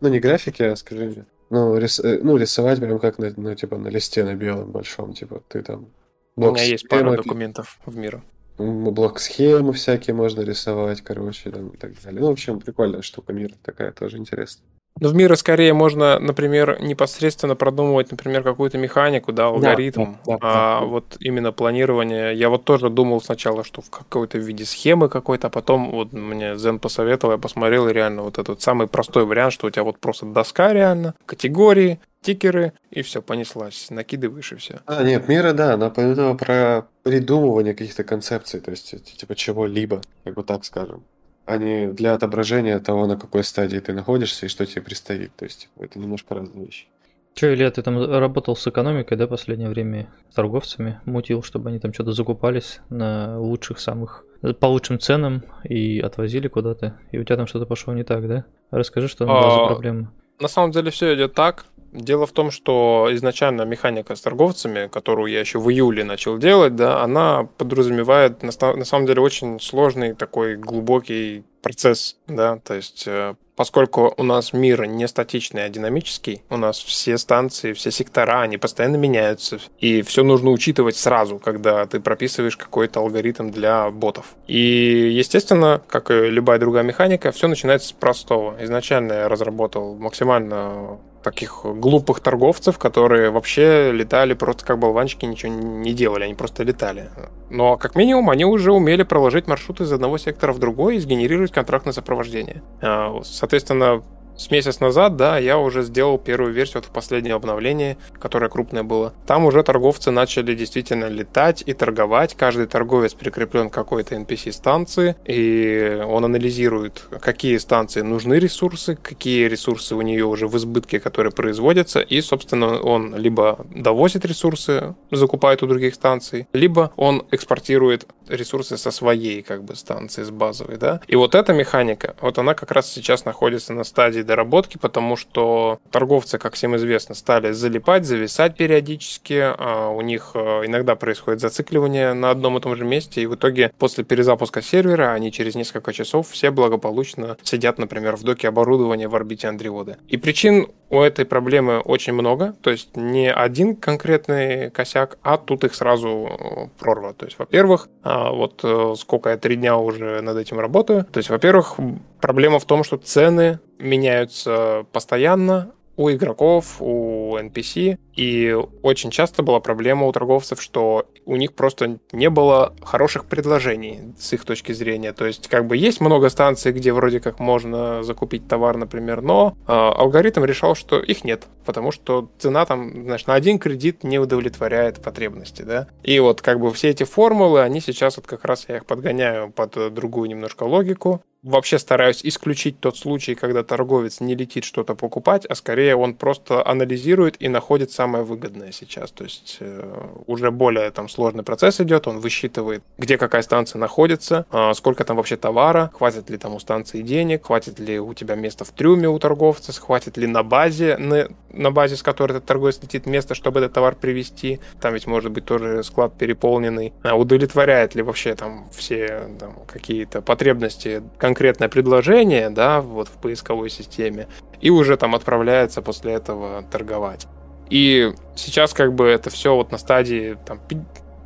[0.00, 2.00] Ну, не графики, а, скажи мне, ну, рис...
[2.00, 5.62] Э, ну рисовать прям как на, ну, типа, на листе на белом большом, типа, ты
[5.62, 5.88] там...
[6.34, 8.22] У меня есть пара документов в Миру.
[8.58, 12.20] блок-схемы всякие можно рисовать, короче, там, и так далее.
[12.20, 14.68] Ну, в общем, прикольная штука, мир такая тоже интересная.
[14.98, 20.38] Но в мире скорее можно, например, непосредственно продумывать, например, какую-то механику, да, алгоритм, да, да,
[20.40, 20.86] а да.
[20.86, 22.34] вот именно планирование.
[22.34, 26.54] Я вот тоже думал сначала, что в какой-то виде схемы какой-то, а потом вот мне
[26.54, 29.98] Zen посоветовал, я посмотрел, и реально вот этот самый простой вариант, что у тебя вот
[29.98, 33.88] просто доска реально, категории, стикеры, и все, понеслась.
[33.90, 34.80] Накидываешь и все.
[34.86, 40.34] А, нет, мира, да, она помимо про придумывание каких-то концепций, то есть типа чего-либо, как
[40.34, 41.04] бы так скажем
[41.46, 45.34] а не для отображения того, на какой стадии ты находишься и что тебе предстоит.
[45.36, 46.86] То есть это немножко разные вещи.
[47.34, 51.78] Че, Илья, ты там работал с экономикой, да, последнее время, с торговцами, мутил, чтобы они
[51.78, 54.24] там что-то закупались на лучших самых,
[54.58, 58.46] по лучшим ценам и отвозили куда-то, и у тебя там что-то пошло не так, да?
[58.70, 60.12] Расскажи, что там а, за проблема.
[60.38, 61.66] На самом деле все идет так.
[61.92, 66.76] Дело в том, что изначально механика с торговцами, которую я еще в июле начал делать,
[66.76, 73.04] да, она подразумевает на, на самом деле очень сложный такой глубокий процесс, да, то есть
[73.06, 78.42] э, поскольку у нас мир не статичный, а динамический, у нас все станции, все сектора,
[78.42, 84.34] они постоянно меняются, и все нужно учитывать сразу, когда ты прописываешь какой-то алгоритм для ботов.
[84.46, 88.56] И, естественно, как и любая другая механика, все начинается с простого.
[88.62, 95.92] Изначально я разработал максимально таких глупых торговцев, которые вообще летали просто как болванчики, ничего не
[95.92, 97.10] делали, они просто летали.
[97.50, 101.50] Но как минимум они уже умели проложить маршрут из одного сектора в другой и сгенерировать
[101.50, 102.62] контрактное сопровождение.
[102.80, 104.04] А, соответственно,
[104.36, 109.14] с месяц назад, да, я уже сделал первую версию от последнего обновления, которое крупное было.
[109.26, 112.34] Там уже торговцы начали действительно летать и торговать.
[112.34, 119.94] Каждый торговец прикреплен к какой-то NPC-станции, и он анализирует, какие станции нужны ресурсы, какие ресурсы
[119.94, 125.66] у нее уже в избытке, которые производятся, и, собственно, он либо довозит ресурсы, закупает у
[125.66, 131.00] других станций, либо он экспортирует ресурсы со своей как бы станции, с базовой, да.
[131.06, 135.78] И вот эта механика, вот она как раз сейчас находится на стадии доработки, потому что
[135.90, 139.54] торговцы, как всем известно, стали залипать, зависать периодически.
[139.58, 143.34] А у них э, иногда происходит зацикливание на одном и том же месте, и в
[143.34, 149.08] итоге после перезапуска сервера они через несколько часов все благополучно сидят, например, в доке оборудования
[149.08, 149.96] в орбите Андриоды.
[150.08, 155.64] И причин у этой проблемы очень много, то есть не один конкретный косяк, а тут
[155.64, 157.12] их сразу прорва.
[157.12, 161.18] То есть, во-первых, а, вот э, сколько я три дня уже над этим работаю, то
[161.18, 161.76] есть, во-первых,
[162.20, 167.98] проблема в том, что цены меняются постоянно, у игроков, у NPC.
[168.14, 174.14] И очень часто была проблема у торговцев, что у них просто не было хороших предложений
[174.18, 175.12] с их точки зрения.
[175.12, 179.56] То есть, как бы есть много станций, где вроде как можно закупить товар, например, но
[179.66, 184.18] э, алгоритм решал, что их нет, потому что цена там, знаешь, на один кредит не
[184.18, 185.88] удовлетворяет потребности, да.
[186.02, 189.50] И вот как бы все эти формулы, они сейчас вот как раз я их подгоняю
[189.50, 195.46] под другую немножко логику вообще стараюсь исключить тот случай, когда торговец не летит что-то покупать,
[195.46, 199.12] а скорее он просто анализирует и находит самое выгодное сейчас.
[199.12, 204.44] То есть э, уже более там сложный процесс идет, он высчитывает, где какая станция находится,
[204.50, 208.34] э, сколько там вообще товара, хватит ли там у станции денег, хватит ли у тебя
[208.34, 212.46] места в трюме у торговца, хватит ли на базе, на, на базе, с которой этот
[212.46, 214.58] торговец летит, место, чтобы этот товар привезти.
[214.80, 216.92] Там ведь может быть тоже склад переполненный.
[217.04, 221.02] А удовлетворяет ли вообще там все там, какие-то потребности
[221.36, 224.26] конкретное предложение, да, вот в поисковой системе,
[224.62, 227.26] и уже там отправляется после этого торговать.
[227.68, 230.60] И сейчас как бы это все вот на стадии, там,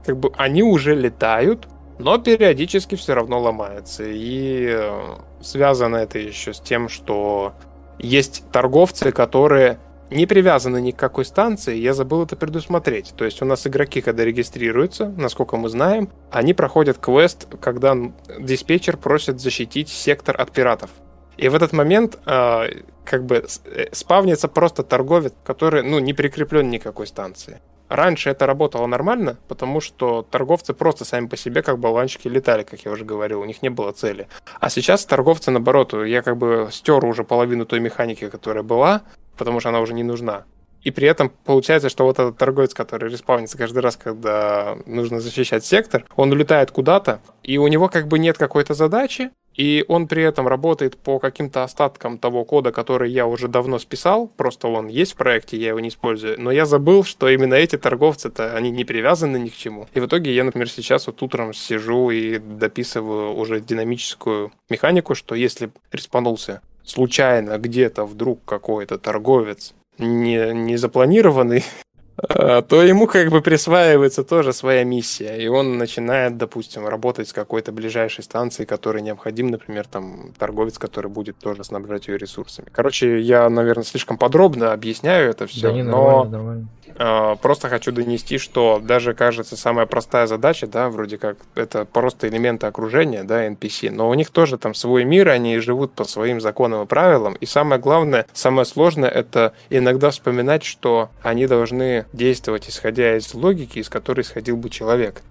[0.05, 1.69] как бы они уже летают,
[2.01, 4.03] но периодически все равно ломается.
[4.05, 5.01] И э,
[5.43, 7.53] связано это еще с тем, что
[8.01, 9.79] есть торговцы, которые
[10.11, 13.15] не привязаны ни к какой станции, я забыл это предусмотреть.
[13.17, 17.97] То есть у нас игроки, когда регистрируются, насколько мы знаем, они проходят квест, когда
[18.39, 20.91] диспетчер просит защитить сектор от пиратов.
[21.37, 22.69] И в этот момент э,
[23.05, 27.61] как бы э, спавнится просто торговец, который ну, не прикреплен никакой станции.
[27.89, 32.81] Раньше это работало нормально, потому что торговцы просто сами по себе как болванчики летали, как
[32.85, 34.29] я уже говорил, у них не было цели.
[34.61, 39.03] А сейчас торговцы, наоборот, я как бы стер уже половину той механики, которая была,
[39.41, 40.45] потому что она уже не нужна.
[40.83, 45.65] И при этом получается, что вот этот торговец, который респаунится каждый раз, когда нужно защищать
[45.65, 50.23] сектор, он улетает куда-то, и у него как бы нет какой-то задачи, и он при
[50.23, 55.13] этом работает по каким-то остаткам того кода, который я уже давно списал, просто он есть
[55.13, 58.85] в проекте, я его не использую, но я забыл, что именно эти торговцы-то, они не
[58.85, 59.89] привязаны ни к чему.
[59.95, 65.35] И в итоге я, например, сейчас вот утром сижу и дописываю уже динамическую механику, что
[65.35, 71.65] если респанулся случайно где-то вдруг какой-то торговец не, не запланированный
[72.29, 77.73] то ему как бы присваивается тоже своя миссия, и он начинает, допустим, работать с какой-то
[77.73, 82.69] ближайшей станцией, которой необходим, например, там торговец, который будет тоже снабжать ее ресурсами.
[82.73, 86.69] Короче, я, наверное, слишком подробно объясняю это все, да не, но нормально, нормально.
[86.99, 92.29] А, просто хочу донести, что даже, кажется, самая простая задача, да, вроде как, это просто
[92.29, 96.41] элементы окружения, да, NPC, но у них тоже там свой мир, они живут по своим
[96.41, 102.69] законам и правилам, и самое главное, самое сложное, это иногда вспоминать, что они должны действовать
[102.69, 105.23] исходя из логики, из которой исходил бы человек.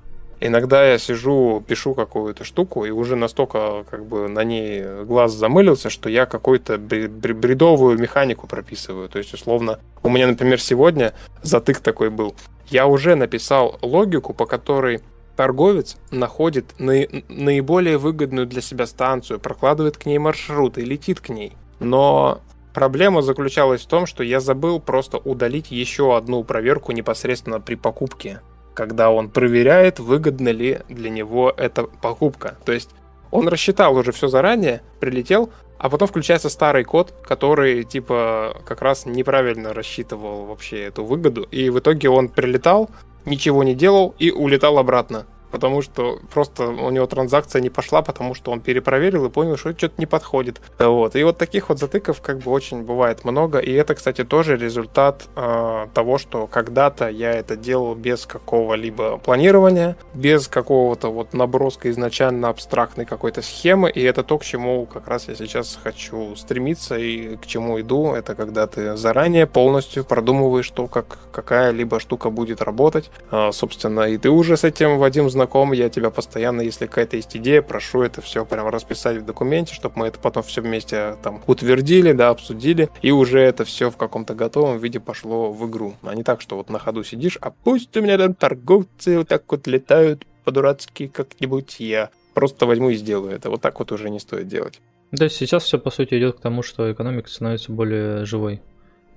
[0.42, 5.90] Иногда я сижу, пишу какую-то штуку, и уже настолько как бы на ней глаз замылился,
[5.90, 9.10] что я какую-то бредовую механику прописываю.
[9.10, 12.36] То есть, условно, у меня, например, сегодня затык такой был.
[12.70, 15.02] Я уже написал логику, по которой
[15.36, 21.54] торговец находит наиболее выгодную для себя станцию, прокладывает к ней маршрут и летит к ней.
[21.80, 22.42] Но
[22.74, 28.42] проблема заключалась в том, что я забыл просто удалить еще одну проверку непосредственно при покупке
[28.80, 32.58] когда он проверяет, выгодна ли для него эта покупка.
[32.64, 32.92] То есть
[33.30, 39.06] он рассчитал уже все заранее, прилетел, а потом включается старый код, который типа как раз
[39.06, 41.42] неправильно рассчитывал вообще эту выгоду.
[41.52, 42.90] И в итоге он прилетал,
[43.26, 48.34] ничего не делал и улетал обратно потому что просто у него транзакция не пошла, потому
[48.34, 50.62] что он перепроверил и понял, что что-то не подходит.
[50.78, 51.16] Вот.
[51.16, 55.28] И вот таких вот затыков как бы очень бывает много, и это, кстати, тоже результат
[55.36, 62.50] э, того, что когда-то я это делал без какого-либо планирования, без какого-то вот наброска изначально
[62.50, 67.38] абстрактной какой-то схемы, и это то, к чему как раз я сейчас хочу стремиться и
[67.38, 73.10] к чему иду, это когда ты заранее полностью продумываешь то, как какая-либо штука будет работать,
[73.32, 77.36] э, собственно, и ты уже с этим, Вадим, знаком, я тебя постоянно, если какая-то есть
[77.38, 81.42] идея, прошу это все прям расписать в документе, чтобы мы это потом все вместе там
[81.48, 85.96] утвердили, да, обсудили, и уже это все в каком-то готовом виде пошло в игру.
[86.04, 89.30] А не так, что вот на ходу сидишь, а пусть у меня там торговцы вот
[89.30, 93.50] так вот летают по-дурацки как-нибудь, я просто возьму и сделаю это.
[93.50, 94.82] Вот так вот уже не стоит делать.
[95.12, 98.62] Да, сейчас все по сути идет к тому, что экономика становится более живой,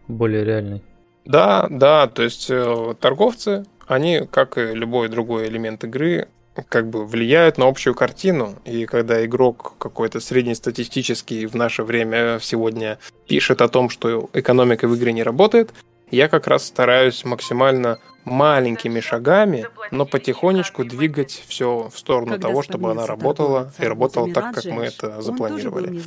[0.07, 0.83] более реальной.
[1.25, 6.29] Да, да, то есть э, торговцы, они, как и любой другой элемент игры,
[6.69, 8.57] как бы влияют на общую картину.
[8.65, 14.97] И когда игрок какой-то среднестатистический в наше время сегодня пишет о том, что экономика в
[14.97, 15.73] игре не работает,
[16.11, 22.63] я как раз стараюсь максимально маленькими шагами, но потихонечку двигать все в сторону Когда того,
[22.63, 26.01] чтобы она работала и работала так, как мы это запланировали.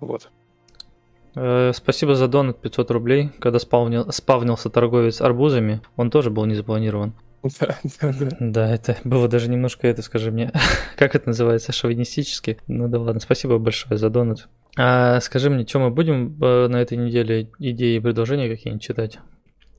[0.00, 0.30] Вот.
[1.36, 3.30] Э, спасибо за донат 500 рублей.
[3.38, 7.14] Когда спавнил, спавнился торговец арбузами, он тоже был не запланирован.
[7.60, 8.36] Да, да, да.
[8.40, 10.50] Да, это было даже немножко, это скажи мне,
[10.96, 12.58] как это называется, шовинистически.
[12.66, 14.48] Ну да ладно, спасибо большое за донат.
[14.76, 19.18] А скажи мне, что мы будем э, на этой неделе идеи и предложения какие-нибудь читать?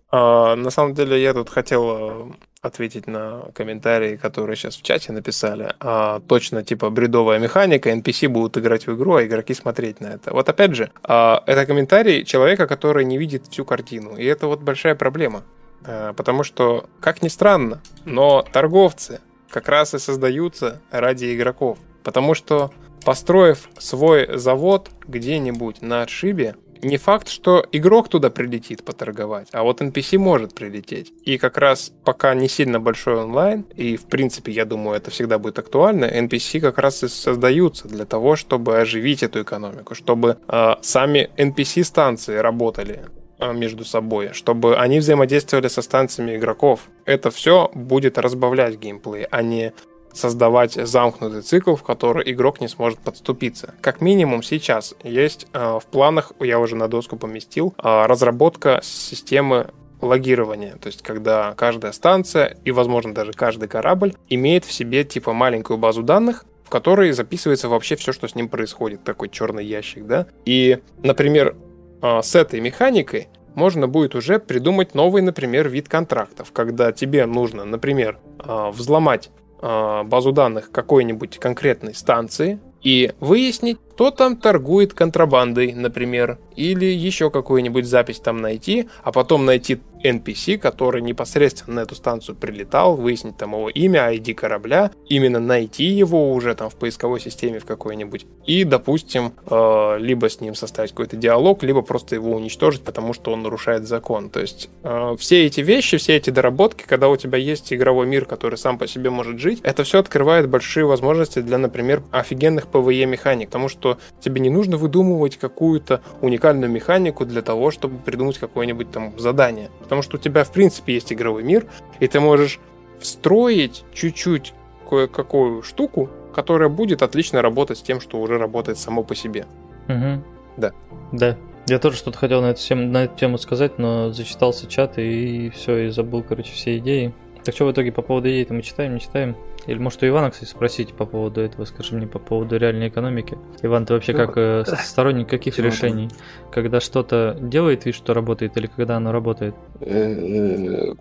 [0.09, 2.31] А, на самом деле я тут хотел э,
[2.67, 5.73] ответить на комментарии, которые сейчас в чате написали.
[5.79, 10.33] А, точно, типа, бредовая механика, NPC будут играть в игру, а игроки смотреть на это.
[10.33, 14.15] Вот опять же, а, это комментарий человека, который не видит всю картину.
[14.15, 15.43] И это вот большая проблема.
[15.83, 21.79] А, потому что, как ни странно, но торговцы как раз и создаются ради игроков.
[22.03, 22.71] Потому что,
[23.05, 29.81] построив свой завод где-нибудь на отшибе, не факт, что игрок туда прилетит поторговать, а вот
[29.81, 31.13] NPC может прилететь.
[31.23, 35.37] И как раз пока не сильно большой онлайн, и в принципе, я думаю, это всегда
[35.39, 40.75] будет актуально, NPC как раз и создаются для того, чтобы оживить эту экономику, чтобы э,
[40.81, 43.05] сами NPC-станции работали
[43.39, 46.81] э, между собой, чтобы они взаимодействовали со станциями игроков.
[47.05, 49.73] Это все будет разбавлять геймплей, а не
[50.17, 53.75] создавать замкнутый цикл, в который игрок не сможет подступиться.
[53.81, 59.67] Как минимум сейчас есть э, в планах, я уже на доску поместил, э, разработка системы
[60.01, 65.33] логирования, то есть когда каждая станция и, возможно, даже каждый корабль имеет в себе типа
[65.33, 70.05] маленькую базу данных, в которой записывается вообще все, что с ним происходит, такой черный ящик,
[70.05, 70.27] да.
[70.45, 71.55] И, например,
[72.01, 77.65] э, с этой механикой можно будет уже придумать новый, например, вид контрактов, когда тебе нужно,
[77.65, 79.31] например, взломать
[79.61, 87.87] базу данных какой-нибудь конкретной станции и выяснить, кто там торгует контрабандой, например, или еще какую-нибудь
[87.87, 93.53] запись там найти, а потом найти NPC, который непосредственно на эту станцию прилетал, выяснить там
[93.53, 98.63] его имя, ID корабля, именно найти его уже там в поисковой системе в какой-нибудь, и,
[98.63, 103.43] допустим, э, либо с ним составить какой-то диалог, либо просто его уничтожить, потому что он
[103.43, 104.29] нарушает закон.
[104.29, 108.25] То есть э, все эти вещи, все эти доработки, когда у тебя есть игровой мир,
[108.25, 113.05] который сам по себе может жить, это все открывает большие возможности для, например, офигенных PvE
[113.05, 118.37] механик, потому что что тебе не нужно выдумывать какую-то уникальную механику для того, чтобы придумать
[118.37, 119.69] какое-нибудь там задание.
[119.79, 121.65] Потому что у тебя, в принципе, есть игровой мир,
[121.99, 122.59] и ты можешь
[122.99, 124.53] встроить чуть-чуть
[124.89, 129.45] кое-какую штуку, которая будет отлично работать с тем, что уже работает само по себе.
[129.87, 130.23] Угу.
[130.57, 130.71] Да.
[131.11, 131.37] Да.
[131.67, 135.49] Я тоже что-то хотел на эту, тему, на эту тему сказать, но зачитался чат и
[135.49, 137.13] все, и забыл, короче, все идеи.
[137.47, 139.37] Так что в итоге по поводу идей-то мы читаем, не читаем?
[139.67, 143.37] Или может у Ивана, кстати, спросить по поводу этого, скажи мне по поводу реальной экономики.
[143.61, 146.09] Иван, ты вообще как э, сторонник каких Чего решений?
[146.51, 149.55] Когда что-то делает вид, что работает, или когда оно работает?
[149.79, 150.93] Э,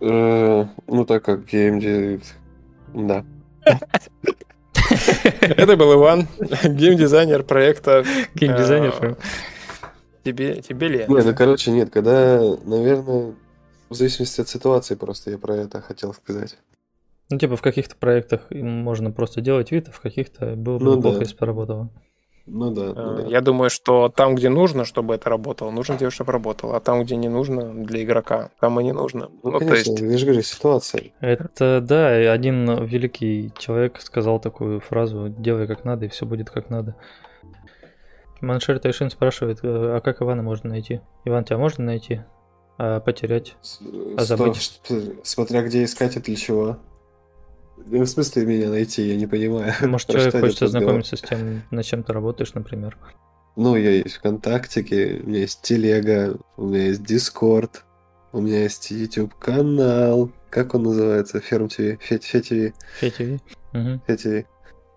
[0.00, 2.22] э, ну так как геймдизайнер,
[2.92, 3.24] да.
[5.40, 6.26] Это был Иван,
[6.64, 8.04] геймдизайнер проекта.
[8.34, 9.16] Геймдизайнер.
[10.24, 11.04] Тебе, тебе ли?
[11.06, 13.34] Не, ну короче, нет, когда, наверное,
[13.92, 16.58] в зависимости от ситуации просто я про это хотел сказать.
[17.30, 21.00] Ну, типа в каких-то проектах можно просто делать вид, а в каких-то было бы ну,
[21.00, 21.24] плохо, да.
[21.24, 21.90] если поработало.
[22.46, 23.22] Ну да, ну да.
[23.28, 26.76] Я думаю, что там, где нужно, чтобы это работало, нужно делать, чтобы работало.
[26.76, 29.30] А там, где не нужно для игрока, там и не нужно.
[29.42, 30.12] Ну, ну конечно, то есть...
[30.12, 31.12] я же говорю, ситуация.
[31.20, 36.68] Это, да, один великий человек сказал такую фразу «делай как надо, и все будет как
[36.68, 36.96] надо».
[38.40, 41.00] Маншер Тайшин спрашивает, «Э, а как Ивана можно найти?
[41.24, 42.22] Иван, тебя можно найти?
[42.78, 43.56] А потерять?
[44.16, 44.56] А забыть?
[44.56, 46.78] Что, смотря где искать и для чего.
[47.86, 49.72] Ну, в смысле меня найти, я не понимаю.
[49.88, 52.96] Может, человек хочет ознакомиться с тем, на чем ты работаешь, например.
[53.56, 57.84] Ну, я есть ВКонтактике, у меня есть Телега, у меня есть Дискорд,
[58.32, 60.30] у меня есть YouTube канал.
[60.48, 61.40] Как он называется?
[61.40, 62.00] Ферм ТВ?
[62.00, 62.72] Фет ТВ?
[63.00, 63.40] Фет ТВ.
[64.06, 64.46] Фет ТВ.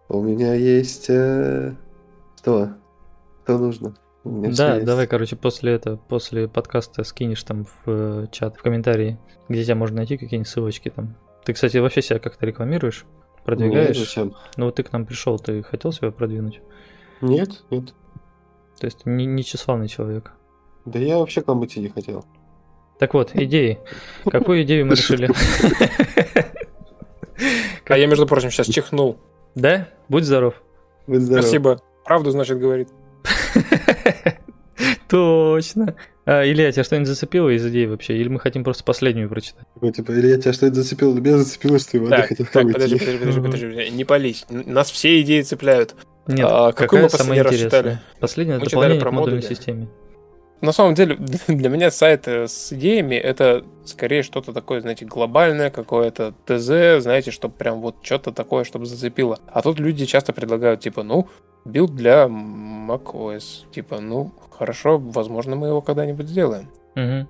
[0.08, 1.10] У меня есть...
[1.10, 1.76] Э...
[2.38, 2.70] Что?
[3.44, 3.96] Что нужно?
[4.26, 9.20] Да, давай, короче, после этого, после подкаста скинешь там в э, чат, в комментарии,
[9.50, 11.16] где тебя можно найти, какие-нибудь ссылочки там.
[11.46, 13.06] Ты, кстати, вообще себя как-то рекламируешь?
[13.44, 13.90] Продвигаешь?
[13.90, 14.36] Нет, зачем?
[14.58, 16.62] Ну вот ты к нам пришел, ты хотел себя продвинуть?
[17.22, 17.94] Нет, нет.
[18.80, 20.32] То есть не, не тщеславный человек?
[20.86, 22.26] Да я вообще к вам идти не хотел.
[22.98, 23.80] Так вот, идеи.
[24.26, 25.30] Какую идею мы решили?
[27.88, 29.18] А я, между прочим, сейчас чихнул.
[29.54, 29.90] Да?
[30.10, 30.56] Будь здоров.
[31.06, 31.44] Будь здоров.
[31.44, 31.80] Спасибо.
[32.04, 32.90] Правду, значит, говорит.
[35.08, 35.96] Точно.
[36.26, 38.18] А, Илья, тебя что-нибудь зацепило из идей вообще?
[38.18, 39.66] Или мы хотим просто последнюю прочитать?
[39.80, 41.14] Ну, типа, Илья, тебя что-нибудь зацепило?
[41.14, 44.46] Меня зацепило, что Иван так, хотел так, подожди, подожди, подожди, подожди, не пались.
[44.50, 45.96] Нас все идеи цепляют.
[46.28, 48.00] Нет, а, какую мы последний раз читали?
[48.20, 49.88] Последнее мы дополнение про к модульной системе.
[50.62, 51.16] На самом деле,
[51.48, 57.54] для меня сайт с идеями это скорее что-то такое, знаете, глобальное, какое-то ТЗ, знаете, чтобы
[57.54, 59.40] прям вот что-то такое, чтобы зацепило.
[59.48, 61.28] А тут люди часто предлагают, типа, ну,
[61.66, 63.70] билд для macOS.
[63.72, 66.70] Типа, ну, хорошо, возможно, мы его когда-нибудь сделаем.
[66.96, 67.28] Угу.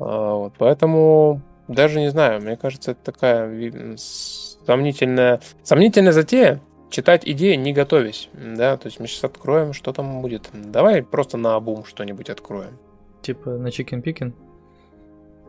[0.00, 6.60] А, вот, поэтому даже не знаю, мне кажется, это такая сомнительная, сомнительная затея.
[6.90, 10.48] Читать идеи, не готовясь, да, то есть мы сейчас откроем, что там будет.
[10.52, 12.78] Давай просто на обум что-нибудь откроем.
[13.22, 14.34] Типа на чикен пикен?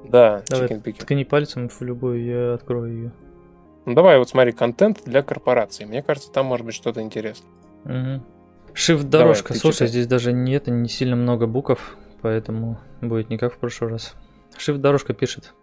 [0.03, 3.11] Да, Давай, ткни пальцем в любую, я открою ее.
[3.85, 5.85] Ну давай, вот смотри, контент для корпорации.
[5.85, 7.49] Мне кажется, там может быть что-то интересное.
[7.85, 8.23] Угу.
[8.73, 9.53] Shift-дорожка.
[9.53, 9.87] Слушай, читай.
[9.87, 14.15] здесь даже нет, не сильно много букв, поэтому будет не как в прошлый раз.
[14.57, 15.53] Shift-дорожка пишет.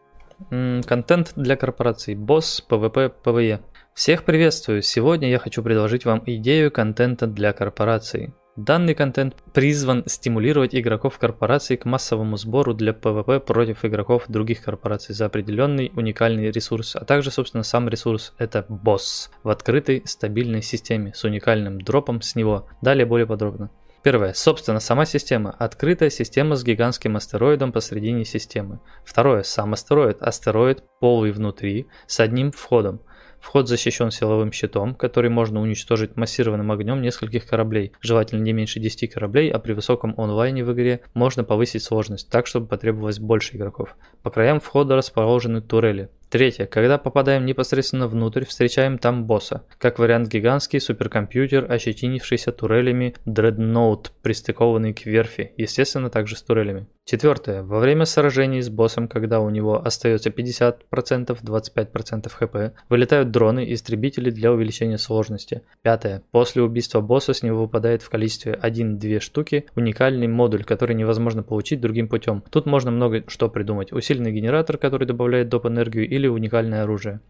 [0.50, 2.14] Контент для корпораций.
[2.14, 3.60] Босс, PvP, PvE.
[3.94, 4.82] Всех приветствую.
[4.82, 8.34] Сегодня я хочу предложить вам идею контента для корпораций.
[8.56, 15.14] Данный контент призван стимулировать игроков корпораций к массовому сбору для PvP против игроков других корпораций
[15.14, 21.12] за определенный уникальный ресурс, а также, собственно, сам ресурс– это босс в открытой стабильной системе
[21.14, 22.66] с уникальным дропом с него.
[22.82, 23.70] Далее более подробно.
[24.02, 24.34] Первое.
[24.34, 25.52] Собственно, сама система.
[25.52, 28.80] Открытая система с гигантским астероидом посредине системы.
[29.02, 29.44] Второе.
[29.44, 30.20] Сам астероид.
[30.20, 33.00] Астероид полый внутри с одним входом.
[33.44, 39.12] Вход защищен силовым щитом, который можно уничтожить массированным огнем нескольких кораблей, желательно не меньше 10
[39.12, 43.98] кораблей, а при высоком онлайне в игре можно повысить сложность так, чтобы потребовалось больше игроков.
[44.22, 46.08] По краям входа расположены турели.
[46.34, 46.66] Третье.
[46.66, 49.62] Когда попадаем непосредственно внутрь, встречаем там босса.
[49.78, 56.88] Как вариант гигантский суперкомпьютер, ощетинившийся турелями Dreadnought, пристыкованный к верфи, естественно также с турелями.
[57.06, 57.62] Четвертое.
[57.62, 63.74] Во время сражений с боссом, когда у него остается 50%, 25% хп, вылетают дроны и
[63.74, 65.60] истребители для увеличения сложности.
[65.82, 66.22] Пятое.
[66.30, 71.82] После убийства босса с него выпадает в количестве 1-2 штуки уникальный модуль, который невозможно получить
[71.82, 72.42] другим путем.
[72.50, 73.92] Тут можно много что придумать.
[73.92, 75.66] Усиленный генератор, который добавляет доп.
[75.66, 77.20] энергию или или уникальное оружие.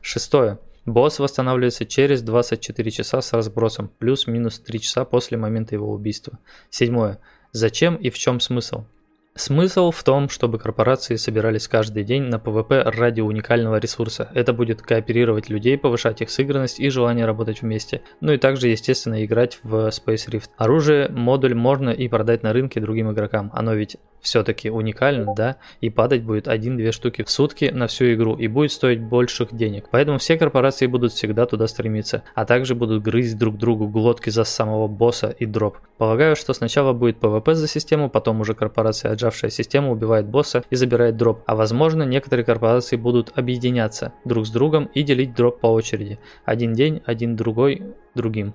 [0.00, 0.58] Шестое.
[0.86, 6.38] Босс восстанавливается через 24 часа с разбросом, плюс-минус 3 часа после момента его убийства.
[6.70, 7.18] Седьмое.
[7.52, 8.84] Зачем и в чем смысл?
[9.36, 14.30] Смысл в том, чтобы корпорации собирались каждый день на PvP ради уникального ресурса.
[14.32, 18.02] Это будет кооперировать людей, повышать их сыгранность и желание работать вместе.
[18.20, 20.50] Ну и также, естественно, играть в Space Rift.
[20.56, 23.50] Оружие, модуль можно и продать на рынке другим игрокам.
[23.52, 28.34] Оно ведь все-таки уникально, да, и падать будет 1-2 штуки в сутки на всю игру
[28.36, 29.86] и будет стоить больших денег.
[29.90, 34.44] Поэтому все корпорации будут всегда туда стремиться, а также будут грызть друг другу глотки за
[34.44, 35.78] самого босса и дроп.
[35.98, 40.76] Полагаю, что сначала будет PvP за систему, потом уже корпорация, отжавшая систему, убивает босса и
[40.76, 41.42] забирает дроп.
[41.46, 46.18] А возможно, некоторые корпорации будут объединяться друг с другом и делить дроп по очереди.
[46.44, 47.82] Один день, один другой,
[48.14, 48.54] другим.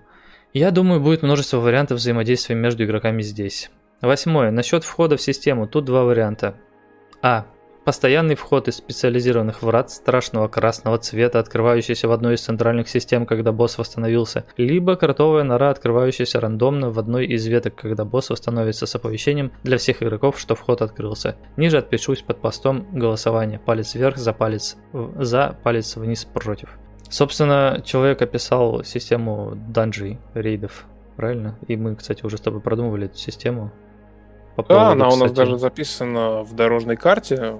[0.53, 3.69] Я думаю, будет множество вариантов взаимодействия между игроками здесь.
[4.01, 4.51] Восьмое.
[4.51, 5.67] Насчет входа в систему.
[5.67, 6.55] Тут два варианта.
[7.21, 7.45] А.
[7.89, 13.51] Постоянный вход из специализированных врат страшного красного цвета, открывающийся в одной из центральных систем, когда
[13.51, 18.93] босс восстановился, либо кротовая нора, открывающаяся рандомно в одной из веток, когда босс восстановится с
[18.93, 21.35] оповещением для всех игроков, что вход открылся.
[21.57, 23.59] Ниже отпишусь под постом голосования.
[23.65, 26.77] Палец вверх за палец за, палец вниз против.
[27.09, 30.85] Собственно, человек описал систему данжей, рейдов,
[31.15, 31.57] правильно?
[31.67, 33.71] И мы, кстати, уже с тобой продумывали эту систему.
[34.55, 37.59] По да, она у нас даже записана в дорожной карте.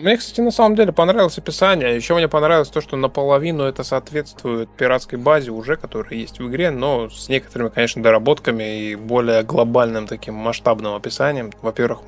[0.00, 1.94] Мне, кстати, на самом деле понравилось описание.
[1.94, 6.70] Еще мне понравилось то, что наполовину это соответствует пиратской базе уже, которая есть в игре,
[6.70, 11.52] но с некоторыми, конечно, доработками и более глобальным таким масштабным описанием.
[11.60, 12.00] Во-первых,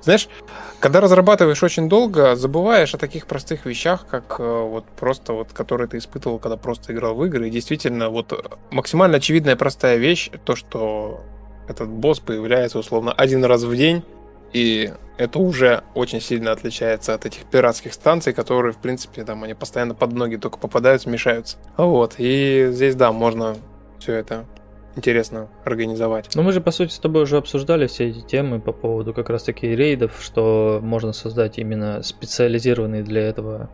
[0.00, 0.28] знаешь,
[0.78, 5.86] когда разрабатываешь очень долго, забываешь о таких простых вещах, как э, вот просто вот, которые
[5.88, 7.48] ты испытывал, когда просто играл в игры.
[7.48, 11.20] И действительно, вот максимально очевидная простая вещь, то, что
[11.68, 14.02] этот босс появляется условно один раз в день,
[14.52, 19.54] и это уже очень сильно отличается от этих пиратских станций, которые, в принципе, там они
[19.54, 21.58] постоянно под ноги только попадают, смешаются.
[21.76, 23.56] Вот, и здесь, да, можно
[23.98, 24.46] все это
[24.96, 26.30] интересно организовать.
[26.34, 29.30] Ну, мы же, по сути, с тобой уже обсуждали все эти темы по поводу как
[29.30, 33.70] раз-таки рейдов, что можно создать именно специализированные для этого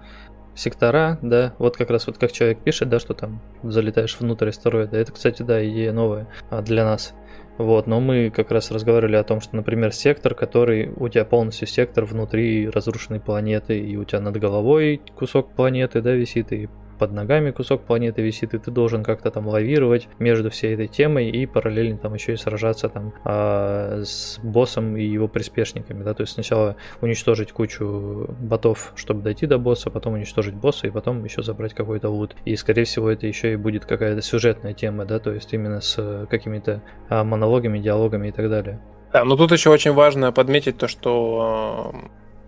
[0.56, 4.96] сектора, да, вот как раз вот как человек пишет, да, что там залетаешь внутрь астероида,
[4.96, 7.14] это, кстати, да, идея новая а, для нас.
[7.58, 11.66] Вот, но мы как раз разговаривали о том, что, например, сектор, который у тебя полностью
[11.66, 17.12] сектор внутри разрушенной планеты, и у тебя над головой кусок планеты, да, висит, и под
[17.12, 21.46] ногами кусок планеты висит, и ты должен как-то там лавировать между всей этой темой и
[21.46, 26.34] параллельно там еще и сражаться там а, с боссом и его приспешниками, да, то есть
[26.34, 31.74] сначала уничтожить кучу ботов, чтобы дойти до босса, потом уничтожить босса и потом еще забрать
[31.74, 32.36] какой-то лут.
[32.44, 36.26] И скорее всего это еще и будет какая-то сюжетная тема, да, то есть именно с
[36.30, 38.80] какими-то а, монологами, диалогами и так далее.
[39.12, 41.94] Да, но тут еще очень важно подметить то, что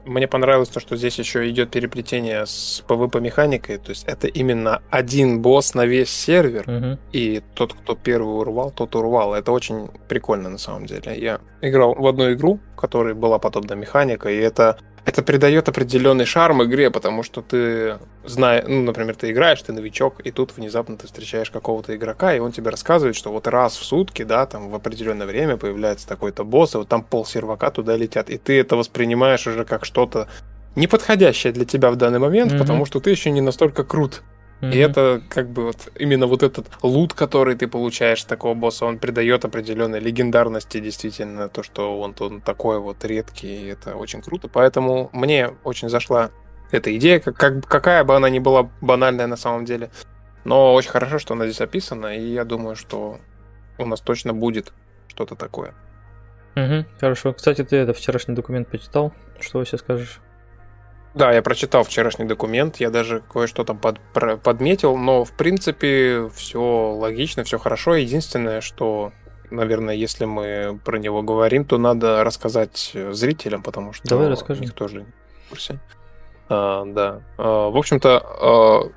[0.09, 3.79] мне понравилось то, что здесь еще идет переплетение с PvP-механикой.
[3.79, 6.65] То есть это именно один босс на весь сервер.
[6.69, 6.99] Угу.
[7.13, 9.35] И тот, кто первый урвал, тот урвал.
[9.35, 11.19] Это очень прикольно на самом деле.
[11.19, 16.25] Я играл в одну игру, в которой была подобная механика, и это это придает определенный
[16.25, 20.97] шарм игре, потому что ты знаешь, ну, например, ты играешь, ты новичок, и тут внезапно
[20.97, 24.69] ты встречаешь какого-то игрока, и он тебе рассказывает, что вот раз в сутки, да, там
[24.71, 28.61] в определенное время появляется такой-то босс, и вот там пол сервака туда летят, и ты
[28.61, 30.29] это воспринимаешь уже как что-то
[30.77, 32.59] неподходящее для тебя в данный момент, mm-hmm.
[32.59, 34.23] потому что ты еще не настолько крут.
[34.61, 34.73] Mm-hmm.
[34.73, 38.99] И это как бы вот именно вот этот лут, который ты получаешь такого босса, он
[38.99, 44.49] придает определенной легендарности действительно то, что он, он такой вот редкий, и это очень круто.
[44.49, 46.31] Поэтому мне очень зашла
[46.73, 49.91] эта идея, как, как, какая бы она ни была банальная на самом деле.
[50.45, 53.19] Но очень хорошо, что она здесь описана, и я думаю, что
[53.79, 54.73] у нас точно будет
[55.07, 55.75] что-то такое.
[56.57, 57.33] Угу, хорошо.
[57.33, 59.13] Кстати, ты это вчерашний документ почитал?
[59.41, 60.21] Что вообще скажешь?
[61.19, 66.31] Да, я прочитал вчерашний документ, я даже кое-что там под, про, подметил, но в принципе
[66.33, 67.97] все логично, все хорошо.
[67.97, 69.13] Единственное, что,
[69.51, 74.61] наверное, если мы про него говорим, то надо рассказать зрителям, потому что Давай расскажи.
[74.61, 75.07] них тоже
[75.47, 75.81] в курсе.
[76.49, 77.21] А, да.
[77.37, 78.93] А, в общем-то, а,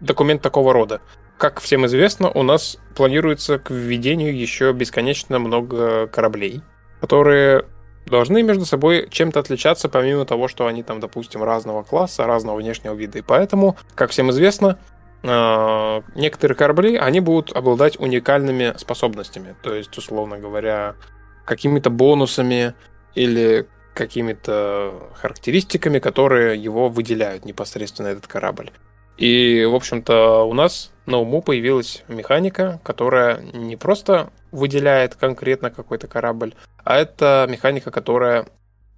[0.00, 1.00] документ такого рода.
[1.38, 6.60] Как всем известно, у нас планируется к введению еще бесконечно много кораблей,
[7.00, 7.64] которые
[8.06, 12.94] должны между собой чем-то отличаться, помимо того, что они там, допустим, разного класса, разного внешнего
[12.94, 13.18] вида.
[13.18, 14.78] И поэтому, как всем известно,
[15.22, 19.56] а, некоторые корабли, они будут обладать уникальными способностями.
[19.62, 20.94] То есть, условно говоря,
[21.44, 22.74] какими-то бонусами
[23.14, 28.70] или какими-то характеристиками, которые его выделяют непосредственно этот корабль.
[29.16, 36.08] И, в общем-то, у нас на уму появилась механика, которая не просто выделяет конкретно какой-то
[36.08, 36.54] корабль,
[36.84, 38.46] а это механика, которая,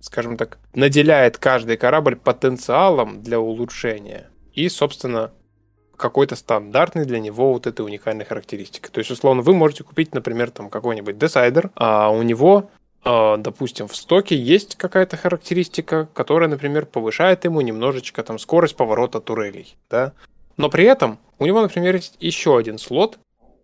[0.00, 4.28] скажем так, наделяет каждый корабль потенциалом для улучшения.
[4.54, 5.32] И, собственно,
[5.96, 8.88] какой-то стандартный для него вот этой уникальной характеристики.
[8.88, 12.70] То есть, условно, вы можете купить, например, там какой-нибудь Decider, а у него
[13.04, 19.20] э, допустим, в стоке есть какая-то характеристика, которая, например, повышает ему немножечко там скорость поворота
[19.20, 20.12] турелей, да,
[20.56, 23.18] но при этом у него, например, есть еще один слот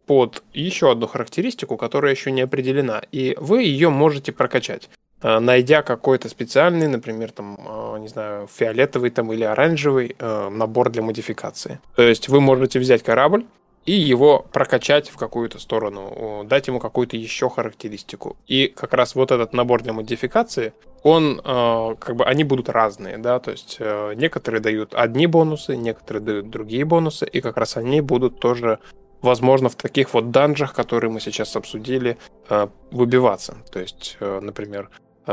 [0.06, 4.90] под еще одну характеристику, которая еще не определена, и вы ее можете прокачать
[5.22, 10.90] э, найдя какой-то специальный, например, там, э, не знаю, фиолетовый там или оранжевый э, набор
[10.90, 11.80] для модификации.
[11.96, 13.46] То есть вы можете взять корабль,
[13.86, 18.36] и его прокачать в какую-то сторону, дать ему какую-то еще характеристику.
[18.46, 20.72] И как раз вот этот набор для модификации,
[21.02, 23.78] он, как бы, они будут разные, да, то есть
[24.16, 28.78] некоторые дают одни бонусы, некоторые дают другие бонусы, и как раз они будут тоже,
[29.24, 32.16] возможно, в таких вот данжах, которые мы сейчас обсудили,
[32.48, 33.56] э, выбиваться.
[33.72, 34.90] То есть, например,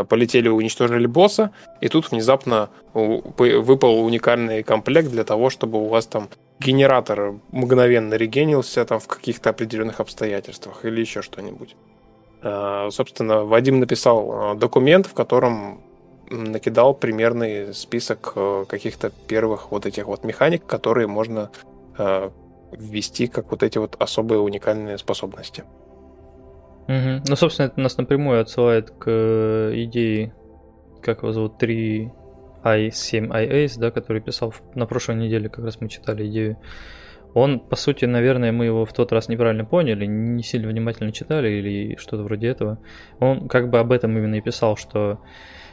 [0.10, 1.52] полетели, уничтожили босса,
[1.82, 8.86] и тут внезапно выпал уникальный комплект для того, чтобы у вас там генератор мгновенно регенился
[8.86, 11.76] там в каких-то определенных обстоятельствах или еще что-нибудь.
[12.42, 15.82] Собственно, Вадим написал документ, в котором
[16.30, 18.34] накидал примерный список
[18.70, 21.50] каких-то первых вот этих вот механик, которые можно
[22.72, 25.64] ввести как вот эти вот особые уникальные способности.
[26.88, 27.24] Угу.
[27.28, 30.34] Ну, собственно, это нас напрямую отсылает к э, идее,
[31.02, 32.12] как его зовут, 3
[32.64, 36.58] i7iAce, да, который писал на прошлой неделе, как раз мы читали идею.
[37.34, 41.50] Он, по сути, наверное, мы его в тот раз неправильно поняли, не сильно внимательно читали
[41.50, 42.80] или что-то вроде этого.
[43.20, 45.20] Он как бы об этом именно и писал, что...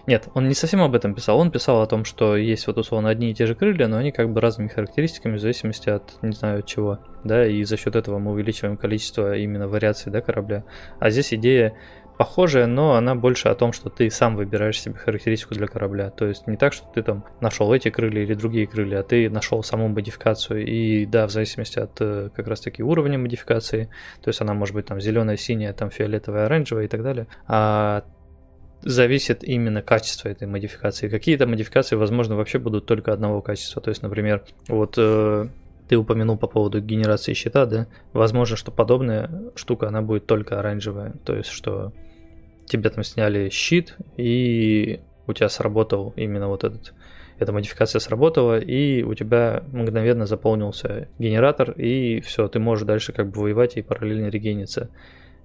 [0.08, 1.38] Нет, он не совсем об этом писал.
[1.38, 4.10] Он писал о том, что есть вот условно одни и те же крылья, но они
[4.10, 8.18] как бы разными характеристиками в зависимости от не знаю чего, да, и за счет этого
[8.18, 10.64] мы увеличиваем количество именно вариаций, да, корабля.
[10.98, 11.74] А здесь идея
[12.16, 16.08] похожая, но она больше о том, что ты сам выбираешь себе характеристику для корабля.
[16.08, 19.28] То есть не так, что ты там нашел эти крылья или другие крылья, а ты
[19.28, 20.64] нашел саму модификацию.
[20.66, 23.90] И да, в зависимости от э, как раз таки уровня модификации,
[24.22, 27.26] то есть она может быть там зеленая, синяя, там фиолетовая, оранжевая и так далее.
[27.46, 28.04] А
[28.82, 31.08] зависит именно качество этой модификации.
[31.08, 33.82] Какие-то модификации, возможно, вообще будут только одного качества.
[33.82, 35.48] То есть, например, вот э,
[35.88, 37.86] ты упомянул по поводу генерации щита, да?
[38.12, 41.14] Возможно, что подобная штука, она будет только оранжевая.
[41.24, 41.92] То есть, что
[42.66, 46.94] тебе там сняли щит, и у тебя сработал именно вот этот
[47.38, 53.30] эта модификация сработала, и у тебя мгновенно заполнился генератор, и все, ты можешь дальше как
[53.30, 54.90] бы воевать и параллельно регениться.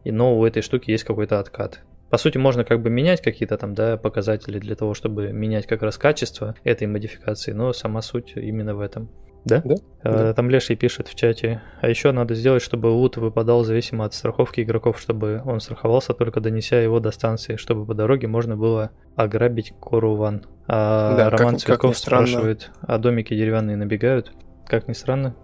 [0.03, 1.81] Но у этой штуки есть какой-то откат.
[2.13, 5.81] По сути, можно как бы менять какие-то там, да, показатели для того, чтобы менять как
[5.81, 9.09] раз качество этой модификации, но сама суть именно в этом.
[9.45, 9.63] Да?
[9.65, 9.75] Да.
[10.03, 11.63] А, Там Леший пишет в чате.
[11.81, 16.39] А еще надо сделать, чтобы лут выпадал зависимо от страховки игроков, чтобы он страховался только
[16.39, 20.45] донеся его до станции, чтобы по дороге можно было ограбить Коруван.
[20.67, 24.31] А да, Роман как, Цветков как спрашивает, а домики деревянные набегают?
[24.67, 25.35] Как ни странно.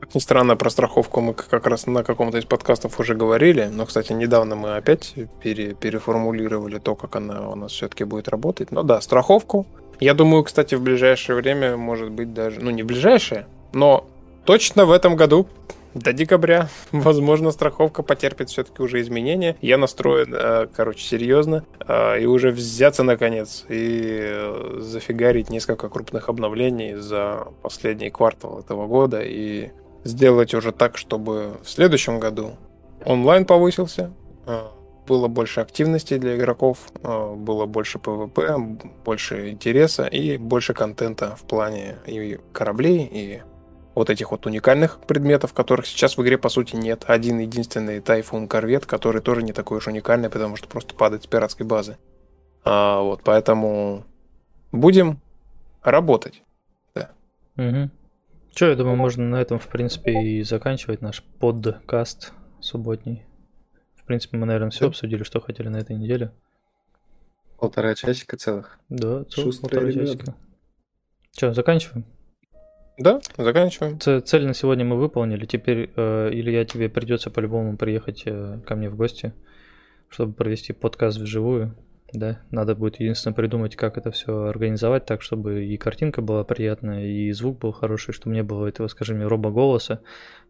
[0.00, 3.86] Как ни странно, про страховку мы как раз на каком-то из подкастов уже говорили, но,
[3.86, 8.72] кстати, недавно мы опять пере, переформулировали то, как она у нас все-таки будет работать.
[8.72, 9.66] Но да, страховку
[10.00, 12.60] я думаю, кстати, в ближайшее время, может быть, даже...
[12.60, 14.06] Ну, не ближайшее, но
[14.46, 15.46] точно в этом году
[15.94, 19.56] до декабря, возможно, страховка потерпит все-таки уже изменения.
[19.60, 21.64] Я настроен, э, короче, серьезно.
[21.86, 28.86] Э, и уже взяться наконец и э, зафигарить несколько крупных обновлений за последний квартал этого
[28.86, 29.70] года и
[30.04, 32.52] сделать уже так, чтобы в следующем году
[33.04, 34.12] онлайн повысился,
[35.10, 41.42] было больше активности для игроков, э, было больше PvP, больше интереса и больше контента в
[41.42, 43.42] плане и кораблей, и
[43.96, 47.04] вот этих вот уникальных предметов, которых сейчас в игре по сути нет.
[47.08, 51.26] Один единственный тайфун корвет, который тоже не такой уж уникальный, потому что просто падает с
[51.26, 51.98] пиратской базы.
[52.64, 54.04] А, вот, поэтому
[54.70, 55.20] будем
[55.82, 56.42] работать.
[56.94, 57.10] Да.
[57.56, 57.90] Угу.
[58.52, 63.24] Че, я думаю, можно на этом, в принципе, и заканчивать наш подкаст субботний
[64.10, 66.32] принципе, мы, наверное, все обсудили, что хотели на этой неделе.
[67.60, 68.80] Полтора часика целых.
[68.88, 70.00] Да, целых полтора ребята.
[70.00, 70.34] часика.
[71.30, 72.04] Че, заканчиваем?
[72.98, 74.00] Да, заканчиваем.
[74.00, 75.46] Ц- цель на сегодня мы выполнили.
[75.46, 79.32] Теперь, э, Илья, тебе придется по-любому приехать э, ко мне в гости,
[80.08, 81.76] чтобы провести подкаст вживую.
[82.12, 87.04] Да, надо будет единственное придумать, как это все организовать так, чтобы и картинка была приятная,
[87.06, 90.00] и звук был хороший, чтобы не было этого, скажем, робо-голоса,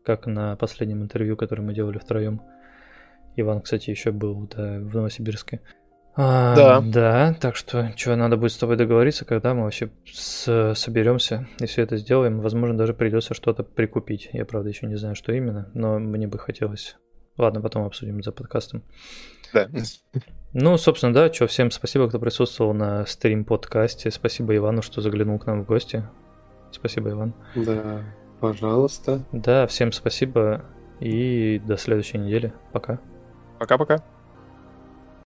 [0.05, 2.41] как на последнем интервью, которое мы делали втроем.
[3.37, 5.61] Иван, кстати, еще был да, в Новосибирске.
[6.17, 6.81] А, да.
[6.81, 11.67] Да, так что, что, надо будет с тобой договориться, когда мы вообще с- соберемся и
[11.67, 12.41] все это сделаем.
[12.41, 14.29] Возможно, даже придется что-то прикупить.
[14.33, 16.97] Я, правда, еще не знаю, что именно, но мне бы хотелось.
[17.37, 18.83] Ладно, потом обсудим за подкастом.
[19.55, 19.69] Да.
[20.53, 24.11] Ну, собственно, да, что, всем спасибо, кто присутствовал на стрим-подкасте.
[24.11, 26.05] Спасибо Ивану, что заглянул к нам в гости.
[26.73, 27.35] Спасибо, Иван.
[27.55, 28.03] Да,
[28.41, 29.21] пожалуйста.
[29.33, 30.65] Да, всем спасибо
[30.99, 32.53] и до следующей недели.
[32.73, 32.99] Пока.
[33.59, 34.03] Пока-пока.